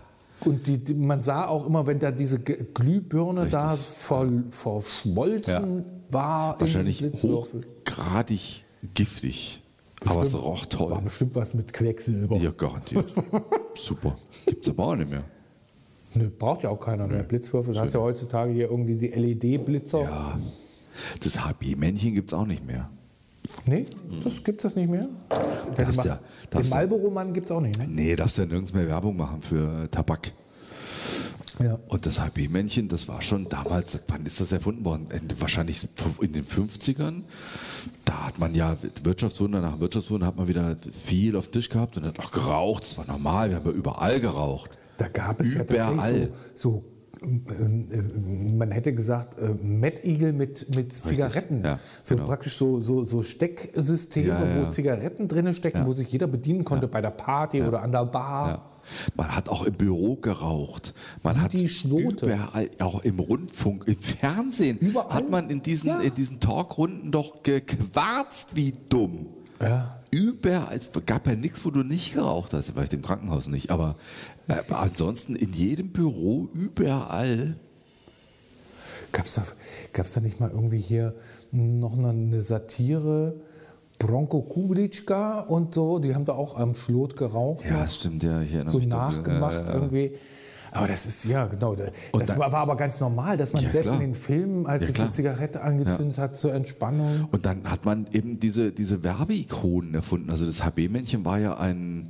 [0.45, 3.89] Und die, die, man sah auch immer, wenn da diese Glühbirne da Richtig.
[3.89, 8.65] ver, verschmolzen war Wahrscheinlich hochgradig
[8.95, 9.63] giftig.
[10.07, 10.91] Aber es roch toll.
[10.91, 12.37] War bestimmt was mit Quecksilber.
[12.37, 13.13] Ja, garantiert.
[13.75, 14.17] Super.
[14.45, 15.25] Gibt's aber auch nicht mehr.
[16.15, 17.75] Nö, braucht ja auch keiner mehr Blitzwürfel.
[17.75, 20.03] Du hast ja heutzutage hier irgendwie die LED-Blitzer.
[20.03, 20.39] Ja.
[21.21, 22.91] Das HB-Männchen gibt's auch nicht mehr.
[23.67, 23.87] Nee,
[24.23, 25.09] das gibt es nicht mehr.
[25.77, 26.21] Darfst den ja-
[26.53, 27.79] den ja- Marlboro-Mann gibt es auch nicht.
[27.79, 27.87] Ne?
[27.89, 30.33] Nee, darfst ja nirgends mehr Werbung machen für Tabak.
[31.63, 31.79] Ja.
[31.89, 35.07] Und das HB-Männchen, das war schon damals, wann ist das erfunden worden?
[35.39, 35.87] Wahrscheinlich
[36.21, 37.23] in den 50ern.
[38.05, 42.05] Da hat man ja Wirtschaftswunder nach Wirtschaftswunder hat man wieder viel auf Tisch gehabt und
[42.05, 42.83] hat auch geraucht.
[42.83, 44.77] Das war normal, wir haben ja überall geraucht.
[44.99, 45.97] Da gab es ja Überall.
[45.97, 46.85] tatsächlich so, so
[47.23, 51.65] man hätte gesagt, äh, Mettigel mit, mit Zigaretten.
[51.65, 52.27] ja, so genau.
[52.29, 56.89] praktisch so, so, so Stecksysteme, Ja, wo Zigaretten drin stecken, wo sich jeder bedienen konnte
[56.89, 58.71] bei der Party oder an der Bar.
[59.17, 60.93] Man hat auch im Büro geraucht.
[61.23, 62.27] Man hat die Schnote.
[62.27, 65.15] überall, auch im Rundfunk, im Fernsehen, Überall.
[65.15, 66.01] hat man in diesen, Ja.
[66.01, 69.27] in diesen Talkrunden doch gequarzt wie dumm.
[69.65, 69.99] Ja.
[70.11, 73.97] Überall, es gab ja nichts, wo du nicht geraucht hast, vielleicht im Krankenhaus nicht, aber
[74.47, 77.57] äh, ansonsten in jedem Büro, überall.
[79.11, 79.45] Gab es da,
[79.93, 81.15] gab's da nicht mal irgendwie hier
[81.51, 83.35] noch eine, Satire?
[83.99, 87.65] Bronco Kublitschka und so, die haben da auch am Schlot geraucht.
[87.65, 88.43] Ja, stimmt, ja.
[88.43, 89.09] Ich erinnere so mich dunkel.
[89.09, 89.75] nachgemacht ja, ja.
[89.75, 90.17] irgendwie.
[90.75, 91.75] Aber das ist, ja, genau.
[91.77, 91.91] Das
[92.29, 93.95] dann- war, war aber ganz normal, dass man Ja, selbst klar.
[93.97, 95.07] in den Filmen, als Ja, sich klar.
[95.07, 97.29] eine Zigarette angezündet hat zur Entspannung.
[97.31, 100.31] Und dann hat man eben diese, diese Werbeikonen erfunden.
[100.31, 102.09] Also das HB-Männchen war ja ein,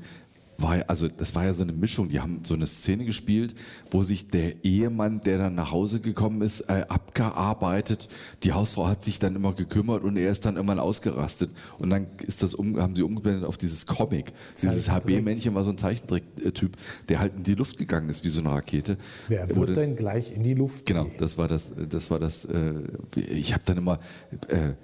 [0.59, 2.09] war, ja- also das war ja so eine Mischung.
[2.09, 3.55] Die haben so eine Szene gespielt,
[3.90, 8.09] wo sich der Ehemann, der dann nach Hause gekommen ist, äh, abgearbeitet.
[8.42, 11.50] Die Hausfrau hat sich dann immer gekümmert und er ist dann irgendwann ausgerastet.
[11.78, 14.32] Und dann ist das um, haben sie umgeblendet auf dieses Comic.
[14.61, 14.90] Dieses.
[14.90, 16.76] HB-Männchen war so ein Zeichentrick-Typ,
[17.09, 18.96] der halt in die Luft gegangen ist wie so eine Rakete.
[19.28, 21.14] Wer Wurde- wird denn gleich in die Luft Genau, gehen?
[21.18, 22.74] das war das, das war das, äh,
[23.16, 23.98] ich habe dann immer,
[24.48, 24.74] äh,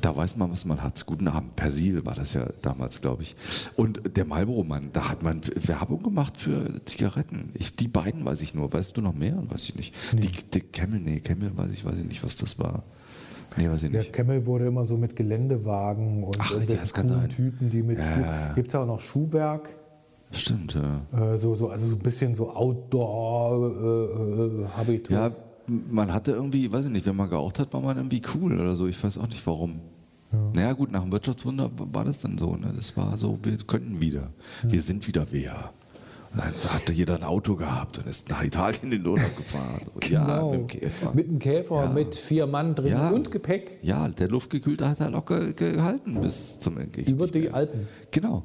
[0.00, 1.04] da weiß man, was man hat.
[1.06, 3.34] Guten Abend, Persil war das ja damals, glaube ich.
[3.76, 7.50] Und der Marlboro-Mann, da hat man Werbung gemacht für Zigaretten.
[7.54, 8.72] Ich, die beiden weiß ich nur.
[8.72, 9.40] Weißt du noch mehr?
[9.48, 9.94] Weiß ich nicht.
[10.12, 12.82] Die, die Camel, nee, Camel weiß ich, weiß ich nicht, was das war.
[13.56, 14.12] Nee, weiß ich Der nicht.
[14.12, 17.28] Kemmel wurde immer so mit Geländewagen und Ach, ja, das kann sein.
[17.30, 18.54] Typen, die mit Ja, Schuh.
[18.54, 19.74] Gibt es auch noch Schuhwerk?
[20.32, 21.00] Stimmt, ja.
[21.12, 25.14] Äh, so, so, also so ein bisschen so Outdoor-Habitus.
[25.14, 25.30] Ja,
[25.68, 28.76] man hatte irgendwie, weiß ich nicht, wenn man geraucht hat, war man irgendwie cool oder
[28.76, 28.86] so.
[28.86, 29.80] Ich weiß auch nicht warum.
[30.52, 32.56] Naja, gut, nach dem Wirtschaftswunder war das dann so.
[32.56, 32.72] Ne?
[32.76, 34.30] Das war so, wir können wieder.
[34.64, 35.70] Wir sind wieder wer.
[36.32, 39.86] Und dann hatte jeder ein Auto gehabt und ist nach Italien in den Urlaub gefahren.
[39.94, 40.50] Und Ja, Genau.
[40.50, 41.14] mit dem Käfer.
[41.14, 43.10] Mit einem Käfer, mit vier Mann drin Ja.
[43.10, 47.00] und Gepäck ja, der Luftgekühlte hat er locker gehalten bis zum Ende.
[47.02, 47.86] über die Alpen.
[48.10, 48.42] Genau.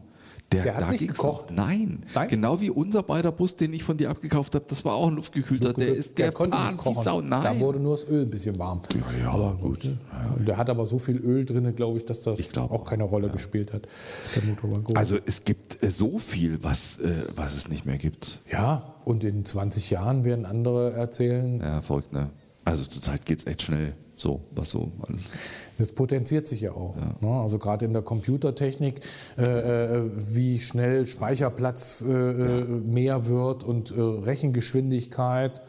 [0.51, 1.51] Der, Der hat da nicht gekocht?
[1.51, 2.03] Nein.
[2.13, 2.27] Nein?
[2.27, 5.15] Genau wie unser beider Bus, den ich von dir abgekauft habe, das war auch ein
[5.15, 5.71] luftgekühlter.
[5.73, 7.03] Der ist der konnte nicht kochen.
[7.03, 7.21] Sau.
[7.21, 7.43] Nein.
[7.43, 8.81] Da wurde nur das Öl ein bisschen warm.
[9.21, 9.81] ja, aber gut.
[9.81, 9.97] gut.
[10.45, 13.03] Der hat aber so viel Öl drin, glaube ich, dass das Ich glaub auch keine
[13.03, 13.87] Rolle gespielt hat.
[14.35, 14.97] Der Motor.
[14.97, 18.39] Also es gibt äh, so viel, was, äh, was es nicht mehr gibt.
[18.51, 22.29] ja, und in 20 Jahren werden andere erzählen, Ja, verrückt, ne?
[22.65, 23.93] Also zurzeit geht es echt schnell.
[24.21, 25.31] So, was so alles.
[25.79, 26.95] Das potenziert sich ja auch.
[27.21, 27.27] Ne?
[27.27, 29.01] Also gerade in der Computertechnik,
[29.35, 35.63] äh, äh, wie schnell Speicherplatz äh, äh, mehr wird und äh, Rechengeschwindigkeit.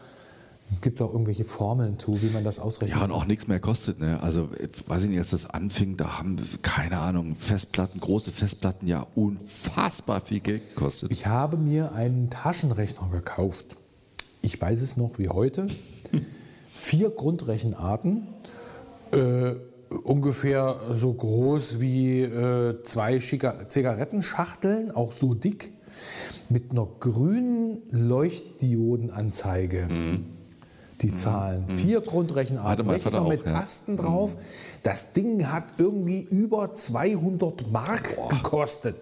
[0.82, 2.98] Gibt es auch irgendwelche Formeln zu, wie man das ausrechnet?
[2.98, 4.22] Ja, und auch nichts mehr kostet, ne?
[4.22, 4.50] Also,
[4.86, 10.20] weiß ich nicht, als das anfing, da haben, keine Ahnung, Festplatten, große Festplatten ja unfassbar
[10.20, 11.10] viel Geld gekostet.
[11.10, 13.76] Ich habe mir einen Taschenrechner gekauft.
[14.42, 15.66] Ich weiß es noch wie heute.
[16.74, 18.26] Vier Grundrechenarten,
[19.12, 19.54] äh,
[20.04, 25.72] ungefähr so groß wie äh, zwei Schiga- Zigarettenschachteln, auch so dick,
[26.48, 29.88] mit einer grünen Leuchtdiodenanzeige.
[31.00, 31.66] Die Zahlen.
[31.66, 32.88] Vier Hatte Grundrechenarten.
[32.88, 33.52] Rechner Vater auch, mit ja.
[33.52, 34.36] Tasten drauf.
[34.84, 38.94] Das Ding hat irgendwie über 200 Mark gekostet.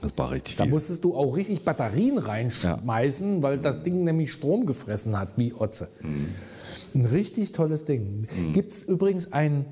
[0.00, 0.72] Das war richtig Da viel.
[0.72, 5.88] musstest du auch richtig Batterien reinschmeißen, weil das Ding nämlich Strom gefressen hat, wie Otze.
[6.94, 8.26] Ein richtig tolles Ding.
[8.52, 9.64] Gibt es übrigens ein,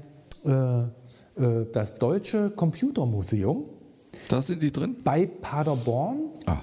[0.44, 3.64] äh, äh, das Deutsche Computermuseum
[4.28, 4.96] Da sind die drin?
[5.04, 6.58] bei Paderborn, Ah,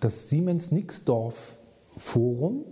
[0.00, 1.56] das Siemens-Nixdorf
[1.96, 2.64] Forum.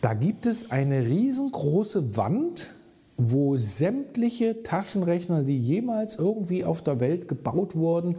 [0.00, 2.72] Da gibt es eine riesengroße Wand,
[3.16, 8.16] wo sämtliche Taschenrechner, die jemals irgendwie auf der Welt gebaut wurden,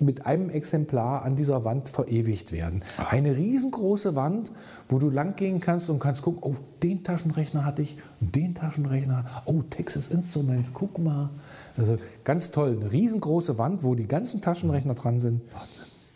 [0.00, 2.82] mit einem Exemplar an dieser Wand verewigt werden.
[3.10, 4.50] Eine riesengroße Wand,
[4.88, 9.62] wo du langgehen kannst und kannst gucken, oh, den Taschenrechner hatte ich, den Taschenrechner, oh,
[9.62, 11.30] Texas Instruments, guck mal.
[11.76, 15.42] Also ganz toll, eine riesengroße Wand, wo die ganzen Taschenrechner dran sind,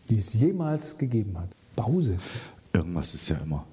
[0.09, 1.49] die es jemals gegeben hat.
[1.77, 2.23] Bausätze.
[2.73, 3.65] irgendwas ist ja immer.